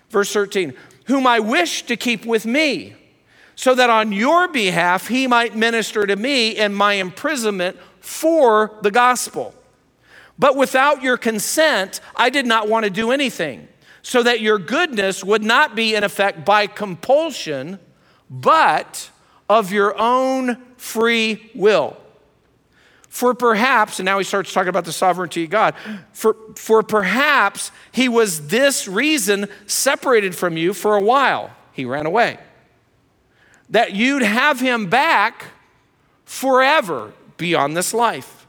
Verse 0.10 0.31
13 0.31 0.73
whom 1.08 1.26
I 1.26 1.39
wish 1.39 1.84
to 1.84 1.96
keep 1.96 2.26
with 2.26 2.46
me, 2.46 2.96
so 3.56 3.74
that 3.74 3.89
on 3.89 4.12
your 4.12 4.48
behalf 4.48 5.08
he 5.08 5.26
might 5.26 5.56
minister 5.56 6.06
to 6.06 6.15
me 6.15 6.52
in 6.52 6.74
my 6.74 6.93
imprisonment 6.93 7.78
for 8.00 8.78
the 8.82 8.91
gospel. 8.91 9.54
But 10.38 10.56
without 10.56 11.02
your 11.02 11.17
consent, 11.17 12.00
I 12.15 12.30
did 12.30 12.46
not 12.46 12.70
want 12.70 12.84
to 12.84 12.89
do 12.89 13.12
anything, 13.12 13.67
so 14.02 14.22
that 14.24 14.41
your 14.41 14.60
goodness 14.60 15.24
would 15.24 15.43
not 15.43 15.76
be 15.76 15.96
in 15.96 16.04
effect 16.04 16.46
by 16.46 16.67
compulsion, 16.67 17.80
but 18.30 19.10
of 19.50 19.72
your 19.72 19.98
own 19.98 20.58
free 20.78 21.52
will. 21.56 21.98
For 23.10 23.34
perhaps, 23.34 24.00
and 24.00 24.06
now 24.06 24.17
he 24.17 24.24
starts 24.24 24.54
talking 24.54 24.70
about 24.70 24.86
the 24.86 24.91
sovereignty 24.91 25.46
of 25.46 25.50
God, 25.50 25.76
for, 26.12 26.36
for 26.56 26.84
perhaps 26.84 27.72
he 27.91 28.10
was 28.10 28.48
this 28.48 28.88
reason 28.88 29.48
separated 29.65 30.36
from 30.36 30.58
you 30.58 30.74
for 30.74 30.96
a 30.96 31.02
while. 31.02 31.52
He 31.72 31.86
ran 31.86 32.06
away. 32.06 32.38
That 33.70 33.96
you'd 33.96 34.24
have 34.24 34.60
him 34.60 34.88
back 34.88 35.46
forever 36.26 37.13
beyond 37.38 37.78
this 37.78 37.93
life. 37.93 38.46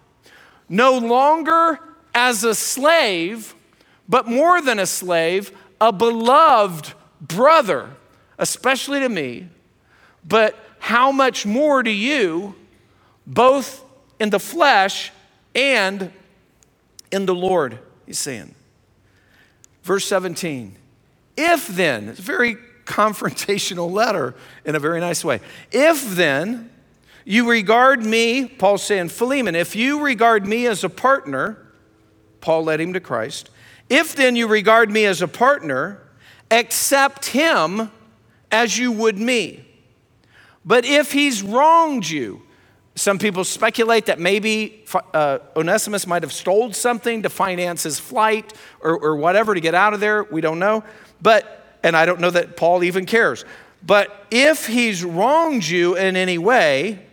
No 0.68 0.98
longer 0.98 1.78
as 2.14 2.44
a 2.44 2.54
slave, 2.54 3.54
but 4.08 4.26
more 4.26 4.60
than 4.60 4.78
a 4.78 4.86
slave, 4.86 5.52
a 5.80 5.92
beloved 5.92 6.92
brother, 7.20 7.90
especially 8.38 9.00
to 9.00 9.08
me, 9.08 9.48
but 10.26 10.56
how 10.78 11.12
much 11.12 11.46
more 11.46 11.82
to 11.82 11.90
you, 11.90 12.54
both 13.26 13.84
in 14.20 14.30
the 14.30 14.40
flesh 14.40 15.12
and 15.54 16.10
in 17.10 17.26
the 17.26 17.34
Lord, 17.34 17.78
he's 18.06 18.18
saying. 18.18 18.54
Verse 19.82 20.04
17, 20.06 20.76
if 21.36 21.66
then, 21.68 22.08
it's 22.08 22.18
a 22.18 22.22
very 22.22 22.56
confrontational 22.84 23.90
letter 23.90 24.34
in 24.64 24.74
a 24.74 24.78
very 24.78 25.00
nice 25.00 25.24
way. 25.24 25.40
If 25.70 26.16
then 26.16 26.70
you 27.24 27.48
regard 27.48 28.04
me, 28.04 28.46
Paul's 28.46 28.82
saying, 28.82 29.10
Philemon, 29.10 29.54
if 29.54 29.76
you 29.76 30.02
regard 30.02 30.46
me 30.46 30.66
as 30.66 30.84
a 30.84 30.88
partner, 30.88 31.58
Paul 32.40 32.64
led 32.64 32.80
him 32.80 32.92
to 32.94 33.00
Christ. 33.00 33.50
If 33.88 34.14
then 34.14 34.36
you 34.36 34.46
regard 34.46 34.90
me 34.90 35.04
as 35.04 35.22
a 35.22 35.28
partner, 35.28 36.02
accept 36.50 37.26
him 37.26 37.90
as 38.50 38.78
you 38.78 38.92
would 38.92 39.18
me. 39.18 39.64
But 40.64 40.84
if 40.84 41.12
he's 41.12 41.42
wronged 41.42 42.08
you, 42.08 42.42
some 42.98 43.18
people 43.18 43.44
speculate 43.44 44.06
that 44.06 44.18
maybe 44.18 44.84
uh, 45.14 45.38
Onesimus 45.56 46.06
might 46.06 46.22
have 46.22 46.32
stole 46.32 46.72
something 46.72 47.22
to 47.22 47.28
finance 47.28 47.82
his 47.82 47.98
flight 47.98 48.52
or, 48.80 48.98
or 48.98 49.16
whatever 49.16 49.54
to 49.54 49.60
get 49.60 49.74
out 49.74 49.94
of 49.94 50.00
there. 50.00 50.24
We 50.24 50.40
don't 50.40 50.58
know. 50.58 50.84
But, 51.20 51.78
and 51.82 51.96
I 51.96 52.06
don't 52.06 52.20
know 52.20 52.30
that 52.30 52.56
Paul 52.56 52.84
even 52.84 53.06
cares. 53.06 53.44
But 53.84 54.26
if 54.30 54.66
he's 54.66 55.04
wronged 55.04 55.66
you 55.66 55.96
in 55.96 56.16
any 56.16 56.38
way 56.38 57.04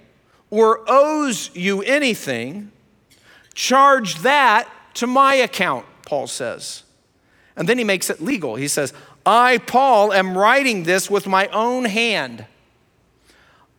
or 0.49 0.81
owes 0.87 1.51
you 1.53 1.81
anything, 1.81 2.71
charge 3.53 4.15
that 4.19 4.69
to 4.95 5.07
my 5.07 5.35
account, 5.35 5.85
Paul 6.05 6.27
says. 6.27 6.83
And 7.55 7.69
then 7.69 7.77
he 7.77 7.83
makes 7.83 8.09
it 8.09 8.21
legal. 8.21 8.55
He 8.55 8.67
says, 8.67 8.93
I, 9.25 9.57
Paul, 9.59 10.13
am 10.13 10.37
writing 10.37 10.83
this 10.83 11.09
with 11.09 11.27
my 11.27 11.47
own 11.47 11.85
hand. 11.85 12.45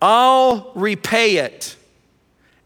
I'll 0.01 0.73
repay 0.75 1.37
it. 1.37 1.76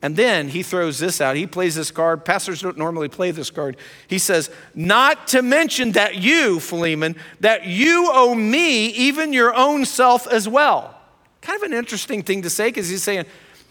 And 0.02 0.16
then 0.16 0.48
he 0.48 0.62
throws 0.62 0.98
this 0.98 1.20
out. 1.20 1.36
He 1.36 1.46
plays 1.46 1.74
this 1.74 1.90
card. 1.90 2.24
Pastors 2.24 2.62
don't 2.62 2.78
normally 2.78 3.08
play 3.08 3.32
this 3.32 3.50
card. 3.50 3.76
He 4.08 4.18
says, 4.18 4.50
Not 4.74 5.28
to 5.28 5.42
mention 5.42 5.92
that 5.92 6.16
you, 6.16 6.58
Philemon, 6.58 7.16
that 7.40 7.66
you 7.66 8.08
owe 8.12 8.34
me 8.34 8.86
even 8.88 9.32
your 9.32 9.54
own 9.54 9.84
self 9.84 10.26
as 10.26 10.48
well. 10.48 10.96
Kind 11.42 11.62
of 11.62 11.70
an 11.70 11.76
interesting 11.76 12.22
thing 12.22 12.42
to 12.42 12.50
say 12.50 12.68
because 12.68 12.88
he's 12.88 13.02
saying, 13.02 13.26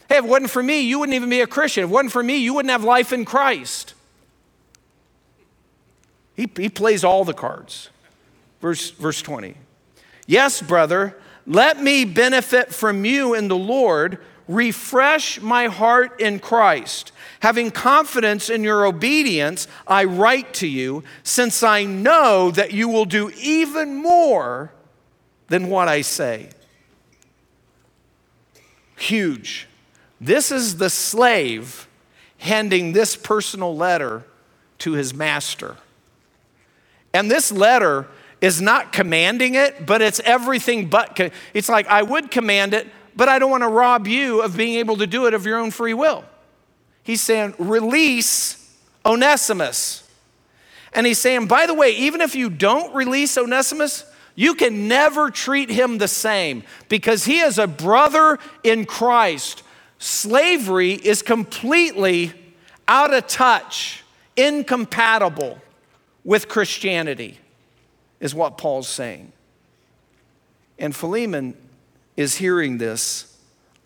Hey, 0.08 0.18
if 0.18 0.26
it 0.26 0.28
wasn't 0.28 0.52
for 0.52 0.62
me, 0.62 0.82
you 0.82 1.00
wouldn't 1.00 1.15
even 1.15 1.30
be 1.30 1.42
a 1.42 1.48
Christian. 1.48 1.84
If 1.84 1.89
it 1.89 1.94
wasn't 1.94 2.12
for 2.12 2.24
me, 2.24 2.38
you 2.38 2.54
wouldn't 2.54 2.72
have 2.72 2.84
life 2.84 3.12
in 3.12 3.26
Christ. 3.26 3.96
He, 6.36 6.50
he 6.56 6.70
plays 6.70 7.04
all 7.04 7.26
the 7.26 7.34
cards. 7.34 7.89
Verse, 8.62 8.92
verse 8.92 9.22
20. 9.22 9.56
Yes, 10.28 10.62
brother, 10.62 11.18
let 11.48 11.82
me 11.82 12.06
benefit 12.06 12.74
from 12.74 13.04
you 13.04 13.34
in 13.34 13.48
the 13.48 13.58
Lord 13.58 14.20
Refresh 14.50 15.40
my 15.40 15.68
heart 15.68 16.20
in 16.20 16.40
Christ. 16.40 17.12
Having 17.42 17.70
confidence 17.70 18.50
in 18.50 18.64
your 18.64 18.84
obedience, 18.84 19.68
I 19.88 20.06
write 20.06 20.56
to 20.56 20.68
you, 20.68 21.04
since 21.22 21.62
I 21.62 21.84
know 21.86 22.50
that 22.52 22.74
you 22.74 22.90
will 22.90 23.06
do 23.06 23.32
even 23.40 23.96
more 23.96 24.72
than 25.50 25.70
what 25.70 25.88
I 25.88 26.02
say. 26.02 26.50
Huge. 28.98 29.68
This 30.20 30.52
is 30.52 30.78
the 30.78 30.90
slave 30.90 31.88
handing 32.40 32.94
this 32.94 33.16
personal 33.16 33.76
letter 33.76 34.24
to 34.80 34.94
his 34.94 35.14
master. 35.14 35.78
And 37.14 37.30
this 37.30 37.52
letter 37.52 38.08
is 38.42 38.62
not 38.62 38.94
commanding 38.94 39.54
it, 39.54 39.86
but 39.86 40.02
it's 40.02 40.20
everything 40.22 40.90
but. 40.90 41.20
It's 41.54 41.70
like, 41.70 41.86
I 41.88 42.02
would 42.02 42.32
command 42.32 42.74
it, 42.74 42.88
but 43.15 43.30
I 43.30 43.39
don't 43.39 43.52
want 43.52 43.63
to 43.63 43.69
rob 43.69 44.08
you 44.08 44.41
of 44.41 44.56
being 44.56 44.76
able 44.76 44.98
to 44.98 45.08
do 45.08 45.26
it 45.26 45.34
of 45.34 45.45
your 45.45 45.58
own 45.60 45.72
free 45.72 45.93
will. 45.93 46.24
He's 47.04 47.22
saying, 47.22 47.56
release 47.58 48.74
Onesimus. 49.06 50.04
And 50.93 51.06
he's 51.06 51.19
saying, 51.19 51.48
by 51.48 51.65
the 51.65 51.74
way, 51.74 51.91
even 51.91 52.22
if 52.22 52.36
you 52.36 52.50
don't 52.50 52.93
release 52.93 53.38
Onesimus, 53.38 54.06
you 54.36 54.56
can 54.56 54.88
never 54.88 55.30
treat 55.30 55.69
him 55.69 55.98
the 55.98 56.08
same 56.08 56.63
because 56.88 57.26
he 57.26 57.39
is 57.39 57.58
a 57.58 57.67
brother 57.67 58.39
in 58.63 58.86
Christ. 58.86 59.63
Slavery 59.98 60.93
is 60.93 61.22
completely 61.22 62.34
out 62.88 63.13
of 63.13 63.28
touch, 63.28 64.04
incompatible 64.38 65.60
with 66.24 66.48
Christianity, 66.48 67.38
is 68.20 68.34
what 68.34 68.57
Paul's 68.57 68.88
saying. 68.88 69.32
And 70.78 70.95
Philemon 70.95 71.55
is 72.20 72.36
hearing 72.36 72.78
this 72.78 73.34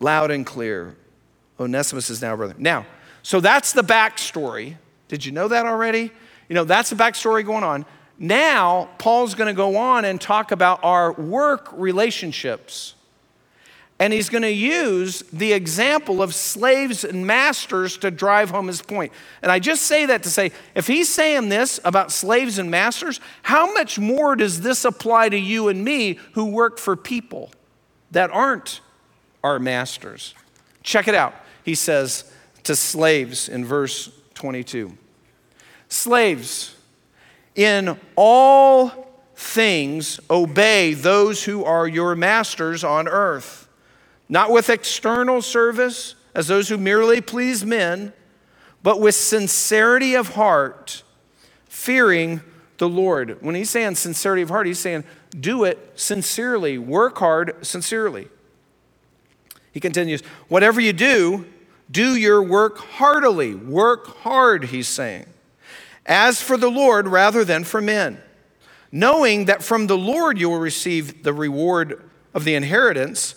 loud 0.00 0.32
and 0.32 0.44
clear. 0.44 0.96
Onesimus 1.60 2.10
is 2.10 2.20
now 2.20 2.34
brother. 2.34 2.56
Now, 2.58 2.84
so 3.22 3.38
that's 3.38 3.72
the 3.72 3.82
backstory. 3.82 4.74
Did 5.06 5.24
you 5.24 5.30
know 5.30 5.46
that 5.46 5.66
already? 5.66 6.10
You 6.48 6.54
know, 6.56 6.64
that's 6.64 6.90
the 6.90 6.96
backstory 6.96 7.46
going 7.46 7.62
on. 7.62 7.86
Now, 8.18 8.90
Paul's 8.98 9.36
going 9.36 9.46
to 9.46 9.56
go 9.56 9.76
on 9.76 10.04
and 10.04 10.20
talk 10.20 10.50
about 10.50 10.82
our 10.82 11.12
work 11.12 11.68
relationships. 11.74 12.96
And 14.00 14.12
he's 14.12 14.28
going 14.28 14.42
to 14.42 14.50
use 14.50 15.22
the 15.32 15.52
example 15.52 16.20
of 16.20 16.34
slaves 16.34 17.04
and 17.04 17.24
masters 17.24 17.96
to 17.98 18.10
drive 18.10 18.50
home 18.50 18.66
his 18.66 18.82
point. 18.82 19.12
And 19.42 19.52
I 19.52 19.60
just 19.60 19.82
say 19.82 20.06
that 20.06 20.24
to 20.24 20.28
say, 20.28 20.50
if 20.74 20.88
he's 20.88 21.08
saying 21.08 21.50
this 21.50 21.78
about 21.84 22.10
slaves 22.10 22.58
and 22.58 22.68
masters, 22.68 23.20
how 23.44 23.72
much 23.74 23.96
more 23.96 24.34
does 24.34 24.62
this 24.62 24.84
apply 24.84 25.28
to 25.28 25.38
you 25.38 25.68
and 25.68 25.84
me 25.84 26.18
who 26.32 26.46
work 26.46 26.78
for 26.80 26.96
people? 26.96 27.52
That 28.14 28.30
aren't 28.30 28.80
our 29.42 29.58
masters. 29.58 30.34
Check 30.82 31.06
it 31.06 31.14
out. 31.14 31.34
He 31.64 31.74
says 31.74 32.32
to 32.64 32.74
slaves 32.74 33.48
in 33.48 33.64
verse 33.64 34.10
22 34.34 34.96
Slaves, 35.88 36.74
in 37.54 37.98
all 38.16 39.06
things 39.36 40.18
obey 40.30 40.94
those 40.94 41.44
who 41.44 41.64
are 41.64 41.86
your 41.86 42.16
masters 42.16 42.82
on 42.82 43.06
earth, 43.06 43.68
not 44.28 44.50
with 44.50 44.70
external 44.70 45.42
service 45.42 46.14
as 46.34 46.48
those 46.48 46.68
who 46.68 46.78
merely 46.78 47.20
please 47.20 47.64
men, 47.64 48.12
but 48.82 49.00
with 49.00 49.14
sincerity 49.14 50.14
of 50.14 50.30
heart, 50.30 51.02
fearing 51.68 52.40
the 52.78 52.88
Lord. 52.88 53.38
When 53.40 53.54
he's 53.54 53.70
saying 53.70 53.94
sincerity 53.94 54.42
of 54.42 54.48
heart, 54.48 54.66
he's 54.66 54.80
saying 54.80 55.04
do 55.40 55.64
it 55.64 55.92
sincerely, 55.94 56.78
work 56.78 57.18
hard 57.18 57.66
sincerely. 57.66 58.28
He 59.72 59.80
continues, 59.80 60.22
whatever 60.48 60.80
you 60.80 60.92
do, 60.92 61.46
do 61.90 62.14
your 62.16 62.42
work 62.42 62.78
heartily. 62.78 63.54
Work 63.54 64.06
hard, 64.18 64.66
he's 64.66 64.88
saying. 64.88 65.26
As 66.06 66.40
for 66.40 66.56
the 66.56 66.70
Lord 66.70 67.08
rather 67.08 67.44
than 67.44 67.64
for 67.64 67.80
men, 67.80 68.20
knowing 68.92 69.46
that 69.46 69.62
from 69.62 69.86
the 69.86 69.98
Lord 69.98 70.38
you 70.38 70.48
will 70.48 70.60
receive 70.60 71.24
the 71.24 71.32
reward 71.32 72.02
of 72.32 72.44
the 72.44 72.54
inheritance. 72.54 73.34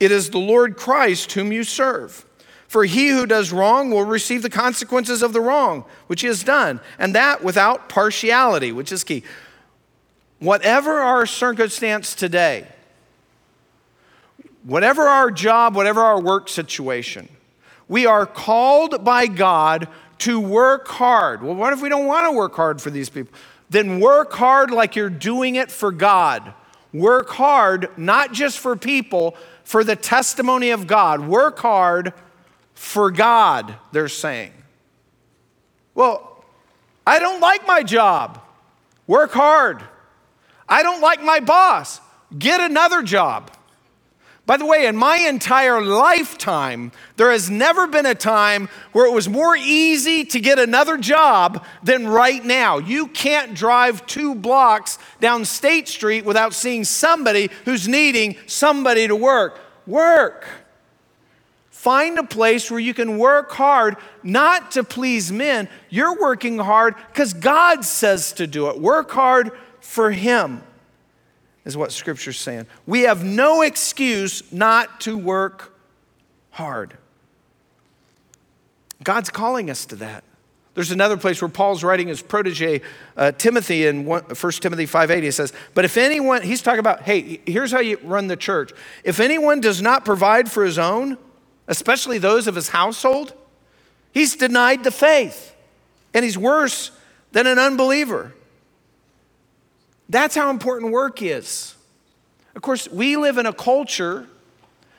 It 0.00 0.10
is 0.10 0.30
the 0.30 0.38
Lord 0.38 0.76
Christ 0.76 1.32
whom 1.32 1.52
you 1.52 1.64
serve. 1.64 2.24
For 2.66 2.84
he 2.84 3.08
who 3.08 3.26
does 3.26 3.52
wrong 3.52 3.90
will 3.90 4.04
receive 4.04 4.42
the 4.42 4.50
consequences 4.50 5.22
of 5.22 5.32
the 5.32 5.40
wrong 5.40 5.84
which 6.06 6.22
he 6.22 6.26
has 6.26 6.42
done, 6.42 6.80
and 6.98 7.14
that 7.14 7.44
without 7.44 7.88
partiality, 7.88 8.72
which 8.72 8.90
is 8.90 9.04
key. 9.04 9.22
Whatever 10.44 11.00
our 11.00 11.24
circumstance 11.24 12.14
today, 12.14 12.66
whatever 14.62 15.04
our 15.08 15.30
job, 15.30 15.74
whatever 15.74 16.02
our 16.02 16.20
work 16.20 16.50
situation, 16.50 17.30
we 17.88 18.04
are 18.04 18.26
called 18.26 19.02
by 19.02 19.26
God 19.26 19.88
to 20.18 20.38
work 20.38 20.86
hard. 20.86 21.42
Well, 21.42 21.54
what 21.54 21.72
if 21.72 21.80
we 21.80 21.88
don't 21.88 22.04
want 22.04 22.26
to 22.26 22.36
work 22.36 22.54
hard 22.54 22.82
for 22.82 22.90
these 22.90 23.08
people? 23.08 23.32
Then 23.70 24.00
work 24.00 24.34
hard 24.34 24.70
like 24.70 24.96
you're 24.96 25.08
doing 25.08 25.54
it 25.54 25.70
for 25.70 25.90
God. 25.90 26.52
Work 26.92 27.30
hard, 27.30 27.88
not 27.96 28.34
just 28.34 28.58
for 28.58 28.76
people, 28.76 29.36
for 29.64 29.82
the 29.82 29.96
testimony 29.96 30.72
of 30.72 30.86
God. 30.86 31.26
Work 31.26 31.58
hard 31.60 32.12
for 32.74 33.10
God, 33.10 33.76
they're 33.92 34.08
saying. 34.08 34.52
Well, 35.94 36.44
I 37.06 37.18
don't 37.18 37.40
like 37.40 37.66
my 37.66 37.82
job. 37.82 38.42
Work 39.06 39.32
hard. 39.32 39.82
I 40.74 40.82
don't 40.82 41.00
like 41.00 41.22
my 41.22 41.38
boss. 41.38 42.00
Get 42.36 42.60
another 42.60 43.04
job. 43.04 43.48
By 44.44 44.56
the 44.56 44.66
way, 44.66 44.86
in 44.86 44.96
my 44.96 45.18
entire 45.18 45.80
lifetime, 45.80 46.90
there 47.14 47.30
has 47.30 47.48
never 47.48 47.86
been 47.86 48.06
a 48.06 48.14
time 48.16 48.68
where 48.90 49.06
it 49.06 49.12
was 49.12 49.28
more 49.28 49.54
easy 49.54 50.24
to 50.24 50.40
get 50.40 50.58
another 50.58 50.98
job 50.98 51.64
than 51.84 52.08
right 52.08 52.44
now. 52.44 52.78
You 52.78 53.06
can't 53.06 53.54
drive 53.54 54.04
two 54.06 54.34
blocks 54.34 54.98
down 55.20 55.44
State 55.44 55.86
Street 55.86 56.24
without 56.24 56.54
seeing 56.54 56.82
somebody 56.82 57.50
who's 57.66 57.86
needing 57.86 58.34
somebody 58.46 59.06
to 59.06 59.14
work. 59.14 59.60
Work. 59.86 60.44
Find 61.70 62.18
a 62.18 62.24
place 62.24 62.68
where 62.68 62.80
you 62.80 62.94
can 62.94 63.16
work 63.16 63.52
hard, 63.52 63.96
not 64.24 64.72
to 64.72 64.82
please 64.82 65.30
men. 65.30 65.68
You're 65.88 66.18
working 66.20 66.58
hard 66.58 66.96
because 67.12 67.32
God 67.32 67.84
says 67.84 68.32
to 68.32 68.48
do 68.48 68.70
it. 68.70 68.80
Work 68.80 69.12
hard 69.12 69.52
for 69.84 70.10
Him 70.10 70.62
is 71.64 71.76
what 71.76 71.92
Scripture's 71.92 72.40
saying. 72.40 72.66
We 72.86 73.02
have 73.02 73.22
no 73.22 73.60
excuse 73.62 74.50
not 74.50 75.02
to 75.02 75.16
work 75.16 75.78
hard. 76.50 76.96
God's 79.02 79.28
calling 79.28 79.70
us 79.70 79.84
to 79.86 79.96
that. 79.96 80.24
There's 80.72 80.90
another 80.90 81.16
place 81.16 81.40
where 81.40 81.50
Paul's 81.50 81.84
writing 81.84 82.08
his 82.08 82.22
protege, 82.22 82.80
uh, 83.16 83.30
Timothy, 83.32 83.86
in 83.86 84.06
1 84.06 84.24
Timothy 84.24 84.86
5.8. 84.86 85.22
He 85.22 85.30
says, 85.30 85.52
but 85.74 85.84
if 85.84 85.96
anyone, 85.96 86.42
he's 86.42 86.62
talking 86.62 86.80
about, 86.80 87.02
hey, 87.02 87.40
here's 87.46 87.70
how 87.70 87.80
you 87.80 87.98
run 88.02 88.26
the 88.26 88.36
church. 88.36 88.72
If 89.04 89.20
anyone 89.20 89.60
does 89.60 89.80
not 89.80 90.04
provide 90.04 90.50
for 90.50 90.64
his 90.64 90.78
own, 90.78 91.18
especially 91.68 92.18
those 92.18 92.46
of 92.46 92.56
his 92.56 92.70
household, 92.70 93.34
he's 94.12 94.34
denied 94.34 94.82
the 94.82 94.90
faith. 94.90 95.54
And 96.14 96.24
he's 96.24 96.38
worse 96.38 96.90
than 97.32 97.46
an 97.46 97.58
unbeliever. 97.58 98.32
That's 100.08 100.34
how 100.34 100.50
important 100.50 100.92
work 100.92 101.22
is. 101.22 101.74
Of 102.54 102.62
course, 102.62 102.88
we 102.88 103.16
live 103.16 103.38
in 103.38 103.46
a 103.46 103.52
culture 103.52 104.26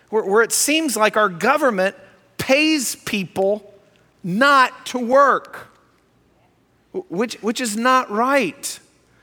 where, 0.09 0.23
where, 0.23 0.41
it 0.41 0.51
seems 0.51 0.97
like 0.97 1.17
our 1.17 1.29
government 1.29 1.95
pays 2.37 2.95
people 2.95 3.73
not 4.23 4.85
to 4.87 4.99
work, 4.99 5.67
which, 6.91 7.35
which 7.35 7.61
is 7.61 7.77
not 7.77 8.09
right. 8.11 8.79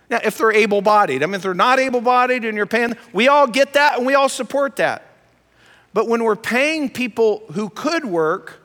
Now, 0.09 0.21
if 0.25 0.39
they're 0.39 0.53
able 0.53 0.83
bodied, 0.83 1.23
I 1.23 1.27
mean, 1.27 1.37
if 1.37 1.43
they're 1.43 1.55
not 1.55 1.79
able 1.79 2.01
bodied 2.01 2.45
and 2.45 2.57
you're 2.57 2.67
paying, 2.67 2.95
we 3.13 3.29
all 3.29 3.47
get 3.47 3.75
that 3.75 3.99
and 3.99 4.07
we 4.07 4.15
all 4.15 4.29
support 4.29 4.77
that. 4.77 5.07
But 5.95 6.09
when 6.09 6.25
we're 6.25 6.37
paying 6.37 6.89
people 6.89 7.43
who 7.53 7.69
could 7.69 8.05
work 8.05 8.63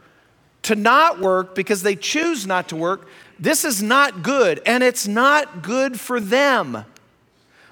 to 0.64 0.76
not 0.76 1.20
work 1.20 1.56
because 1.56 1.84
they 1.84 1.96
choose 1.96 2.48
not 2.48 2.70
to 2.70 2.76
work, 2.76 3.08
this 3.40 3.66
is 3.66 3.84
not 3.84 4.24
good 4.24 4.62
and 4.66 4.84
it's 4.84 5.08
not 5.08 5.62
good 5.62 6.00
for 6.00 6.20
them 6.20 6.86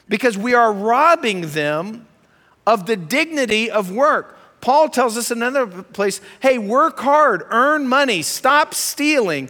because 0.07 0.37
we 0.37 0.53
are 0.53 0.71
robbing 0.71 1.49
them 1.49 2.07
of 2.65 2.85
the 2.85 2.95
dignity 2.95 3.69
of 3.69 3.91
work. 3.91 4.37
Paul 4.61 4.89
tells 4.89 5.17
us 5.17 5.29
in 5.31 5.41
another 5.41 5.83
place 5.83 6.21
hey, 6.39 6.57
work 6.57 6.99
hard, 6.99 7.43
earn 7.49 7.87
money, 7.87 8.21
stop 8.21 8.73
stealing, 8.73 9.49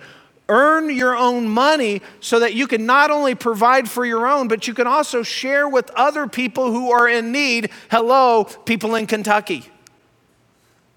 earn 0.50 0.94
your 0.94 1.16
own 1.16 1.48
money 1.48 2.02
so 2.20 2.40
that 2.40 2.54
you 2.54 2.68
can 2.68 2.86
not 2.86 3.12
only 3.12 3.34
provide 3.34 3.90
for 3.90 4.06
your 4.06 4.28
own, 4.28 4.48
but 4.48 4.68
you 4.68 4.74
can 4.74 4.88
also 4.88 5.24
share 5.24 5.68
with 5.68 5.90
other 5.92 6.28
people 6.28 6.72
who 6.72 6.92
are 6.92 7.08
in 7.08 7.32
need. 7.32 7.70
Hello, 7.90 8.44
people 8.44 8.96
in 8.96 9.08
Kentucky. 9.08 9.66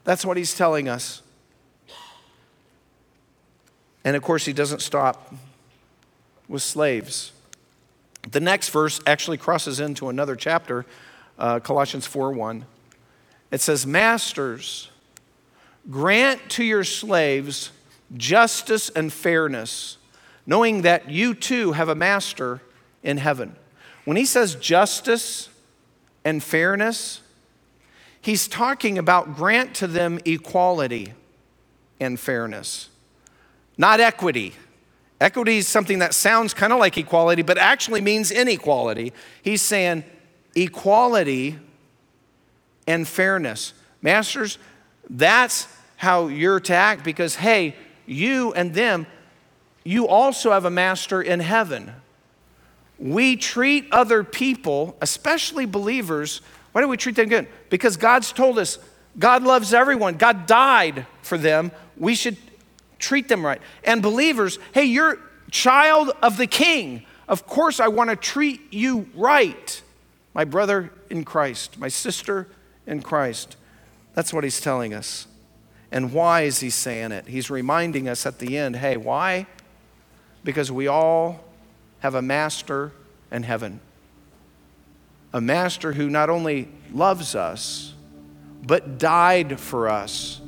That's 0.04 0.24
what 0.24 0.36
he's 0.36 0.54
telling 0.54 0.88
us. 0.88 1.22
And 4.04 4.16
of 4.16 4.22
course, 4.22 4.44
he 4.46 4.52
doesn't 4.52 4.80
stop 4.80 5.34
with 6.48 6.62
slaves. 6.62 7.32
The 8.22 8.40
next 8.40 8.70
verse 8.70 9.00
actually 9.06 9.38
crosses 9.38 9.80
into 9.80 10.08
another 10.08 10.36
chapter, 10.36 10.84
uh, 11.38 11.60
Colossians 11.60 12.06
4 12.06 12.32
1. 12.32 12.64
It 13.50 13.60
says, 13.60 13.86
Masters, 13.86 14.90
grant 15.90 16.50
to 16.50 16.64
your 16.64 16.84
slaves 16.84 17.70
justice 18.16 18.90
and 18.90 19.12
fairness, 19.12 19.98
knowing 20.46 20.82
that 20.82 21.10
you 21.10 21.34
too 21.34 21.72
have 21.72 21.88
a 21.88 21.94
master 21.94 22.62
in 23.02 23.18
heaven. 23.18 23.56
When 24.04 24.16
he 24.16 24.24
says 24.24 24.54
justice 24.54 25.48
and 26.24 26.42
fairness, 26.42 27.20
he's 28.20 28.48
talking 28.48 28.98
about 28.98 29.36
grant 29.36 29.74
to 29.76 29.86
them 29.86 30.18
equality 30.24 31.12
and 32.00 32.18
fairness, 32.18 32.88
not 33.76 34.00
equity. 34.00 34.54
Equity 35.20 35.58
is 35.58 35.66
something 35.66 35.98
that 35.98 36.14
sounds 36.14 36.54
kind 36.54 36.72
of 36.72 36.78
like 36.78 36.96
equality, 36.96 37.42
but 37.42 37.58
actually 37.58 38.00
means 38.00 38.30
inequality. 38.30 39.12
He's 39.42 39.62
saying 39.62 40.04
equality 40.54 41.58
and 42.86 43.06
fairness. 43.06 43.74
Masters, 44.00 44.58
that's 45.10 45.66
how 45.96 46.28
you're 46.28 46.60
to 46.60 46.74
act 46.74 47.02
because, 47.02 47.34
hey, 47.36 47.74
you 48.06 48.52
and 48.52 48.72
them, 48.74 49.06
you 49.84 50.06
also 50.06 50.52
have 50.52 50.64
a 50.64 50.70
master 50.70 51.20
in 51.20 51.40
heaven. 51.40 51.92
We 52.98 53.36
treat 53.36 53.88
other 53.92 54.22
people, 54.22 54.96
especially 55.00 55.66
believers, 55.66 56.40
why 56.72 56.82
do 56.82 56.88
we 56.88 56.96
treat 56.96 57.16
them 57.16 57.28
good? 57.28 57.48
Because 57.70 57.96
God's 57.96 58.32
told 58.32 58.58
us 58.58 58.78
God 59.18 59.42
loves 59.42 59.74
everyone, 59.74 60.16
God 60.16 60.46
died 60.46 61.06
for 61.22 61.36
them. 61.36 61.72
We 61.96 62.14
should 62.14 62.36
treat 62.98 63.28
them 63.28 63.44
right. 63.44 63.60
And 63.84 64.02
believers, 64.02 64.58
hey, 64.72 64.84
you're 64.84 65.18
child 65.50 66.10
of 66.22 66.36
the 66.36 66.46
king. 66.46 67.04
Of 67.28 67.46
course, 67.46 67.80
I 67.80 67.88
want 67.88 68.10
to 68.10 68.16
treat 68.16 68.72
you 68.72 69.08
right. 69.14 69.82
My 70.34 70.44
brother 70.44 70.92
in 71.10 71.24
Christ, 71.24 71.78
my 71.78 71.88
sister 71.88 72.48
in 72.86 73.02
Christ. 73.02 73.56
That's 74.14 74.32
what 74.32 74.44
he's 74.44 74.60
telling 74.60 74.94
us. 74.94 75.26
And 75.90 76.12
why 76.12 76.42
is 76.42 76.60
he 76.60 76.70
saying 76.70 77.12
it? 77.12 77.26
He's 77.28 77.50
reminding 77.50 78.08
us 78.08 78.26
at 78.26 78.38
the 78.38 78.58
end 78.58 78.76
hey, 78.76 78.96
why? 78.96 79.46
Because 80.44 80.70
we 80.70 80.86
all 80.86 81.44
have 82.00 82.14
a 82.14 82.22
master 82.22 82.92
in 83.30 83.42
heaven. 83.42 83.80
A 85.32 85.40
master 85.40 85.92
who 85.92 86.08
not 86.08 86.30
only 86.30 86.68
loves 86.92 87.34
us, 87.34 87.94
but 88.62 88.98
died 88.98 89.60
for 89.60 89.88
us 89.88 90.40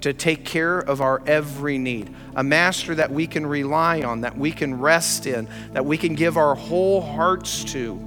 to 0.00 0.12
take 0.12 0.44
care 0.44 0.78
of 0.78 1.00
our 1.00 1.22
every 1.26 1.78
need. 1.78 2.14
A 2.36 2.44
master 2.44 2.94
that 2.94 3.10
we 3.10 3.26
can 3.26 3.46
rely 3.46 4.02
on, 4.02 4.20
that 4.20 4.36
we 4.36 4.52
can 4.52 4.78
rest 4.78 5.26
in, 5.26 5.48
that 5.72 5.84
we 5.84 5.98
can 5.98 6.14
give 6.14 6.36
our 6.36 6.54
whole 6.54 7.00
hearts 7.00 7.64
to, 7.64 7.98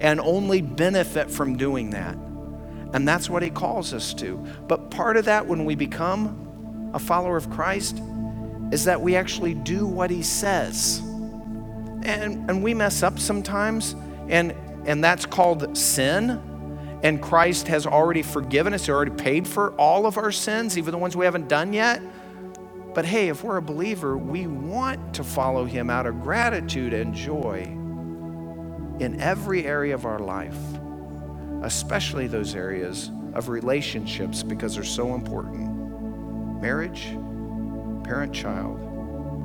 and 0.00 0.20
only 0.20 0.62
benefit 0.62 1.30
from 1.30 1.56
doing 1.56 1.90
that. 1.90 2.16
And 2.94 3.08
that's 3.08 3.28
what 3.28 3.42
He 3.42 3.50
calls 3.50 3.92
us 3.92 4.14
to. 4.14 4.36
But 4.68 4.90
part 4.90 5.16
of 5.16 5.24
that, 5.24 5.46
when 5.46 5.64
we 5.64 5.74
become 5.74 6.90
a 6.94 6.98
follower 6.98 7.36
of 7.36 7.50
Christ, 7.50 8.00
is 8.70 8.84
that 8.84 9.00
we 9.00 9.16
actually 9.16 9.54
do 9.54 9.86
what 9.86 10.10
He 10.10 10.22
says. 10.22 11.00
And, 12.04 12.50
and 12.50 12.62
we 12.62 12.74
mess 12.74 13.02
up 13.02 13.18
sometimes, 13.18 13.94
and, 14.28 14.54
and 14.86 15.02
that's 15.02 15.24
called 15.24 15.76
sin. 15.76 16.40
And 17.02 17.20
Christ 17.20 17.66
has 17.68 17.86
already 17.86 18.22
forgiven 18.22 18.74
us, 18.74 18.86
He 18.86 18.92
already 18.92 19.10
paid 19.10 19.46
for 19.46 19.72
all 19.72 20.06
of 20.06 20.18
our 20.18 20.30
sins, 20.30 20.78
even 20.78 20.92
the 20.92 20.98
ones 20.98 21.16
we 21.16 21.24
haven't 21.24 21.48
done 21.48 21.72
yet. 21.72 22.00
But 22.94 23.04
hey, 23.04 23.28
if 23.28 23.42
we're 23.42 23.56
a 23.56 23.62
believer, 23.62 24.16
we 24.16 24.46
want 24.46 25.14
to 25.14 25.24
follow 25.24 25.64
Him 25.64 25.90
out 25.90 26.06
of 26.06 26.20
gratitude 26.22 26.92
and 26.92 27.14
joy 27.14 27.62
in 29.00 29.20
every 29.20 29.66
area 29.66 29.94
of 29.94 30.06
our 30.06 30.18
life, 30.18 30.56
especially 31.62 32.26
those 32.28 32.54
areas 32.54 33.10
of 33.34 33.48
relationships 33.48 34.42
because 34.42 34.74
they're 34.74 34.84
so 34.84 35.14
important 35.14 35.70
marriage, 36.60 37.16
parent 38.04 38.32
child, 38.32 38.78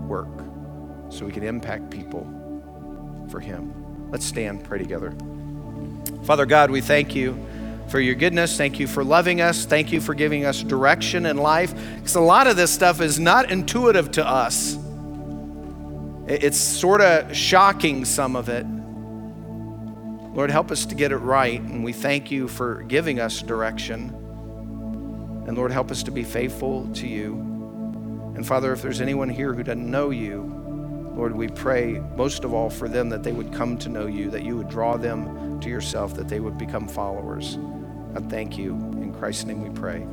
work, 0.07 0.43
so 1.09 1.25
we 1.25 1.31
can 1.31 1.41
impact 1.41 1.89
people 1.89 2.25
for 3.29 3.39
Him. 3.39 3.73
Let's 4.11 4.25
stand, 4.25 4.63
pray 4.63 4.77
together. 4.77 5.15
Father 6.23 6.45
God, 6.45 6.71
we 6.71 6.81
thank 6.81 7.15
you 7.15 7.37
for 7.87 7.99
your 7.99 8.15
goodness. 8.15 8.57
Thank 8.57 8.79
you 8.79 8.87
for 8.87 9.03
loving 9.03 9.41
us. 9.41 9.65
Thank 9.65 9.91
you 9.91 10.01
for 10.01 10.13
giving 10.13 10.45
us 10.45 10.61
direction 10.61 11.25
in 11.25 11.37
life. 11.37 11.73
Because 11.95 12.15
a 12.15 12.21
lot 12.21 12.47
of 12.47 12.57
this 12.57 12.71
stuff 12.71 13.01
is 13.01 13.19
not 13.19 13.51
intuitive 13.51 14.11
to 14.11 14.27
us, 14.27 14.77
it's 16.27 16.57
sort 16.57 17.01
of 17.01 17.35
shocking, 17.35 18.03
some 18.03 18.35
of 18.35 18.49
it. 18.49 18.65
Lord, 20.35 20.51
help 20.51 20.69
us 20.69 20.85
to 20.87 20.95
get 20.95 21.11
it 21.11 21.17
right. 21.17 21.59
And 21.59 21.83
we 21.83 21.93
thank 21.93 22.29
you 22.29 22.47
for 22.47 22.83
giving 22.83 23.19
us 23.19 23.41
direction. 23.41 24.09
And 25.47 25.57
Lord, 25.57 25.71
help 25.71 25.89
us 25.89 26.03
to 26.03 26.11
be 26.11 26.23
faithful 26.23 26.87
to 26.95 27.07
you. 27.07 27.35
And 28.35 28.45
Father, 28.45 28.73
if 28.73 28.81
there's 28.81 29.01
anyone 29.01 29.29
here 29.29 29.53
who 29.53 29.63
doesn't 29.63 29.89
know 29.89 30.09
you, 30.11 30.66
Lord, 31.17 31.35
we 31.35 31.47
pray 31.47 31.99
most 32.15 32.43
of 32.43 32.53
all 32.53 32.69
for 32.69 32.87
them 32.87 33.09
that 33.09 33.23
they 33.23 33.31
would 33.31 33.51
come 33.51 33.75
to 33.79 33.89
know 33.89 34.05
you, 34.05 34.29
that 34.29 34.43
you 34.43 34.55
would 34.55 34.69
draw 34.69 34.97
them 34.97 35.59
to 35.61 35.67
yourself, 35.67 36.13
that 36.13 36.29
they 36.29 36.39
would 36.39 36.59
become 36.59 36.87
followers. 36.87 37.57
I 38.15 38.19
thank 38.19 38.55
you. 38.55 38.73
In 38.73 39.13
Christ's 39.17 39.45
name 39.45 39.63
we 39.63 39.71
pray. 39.71 40.05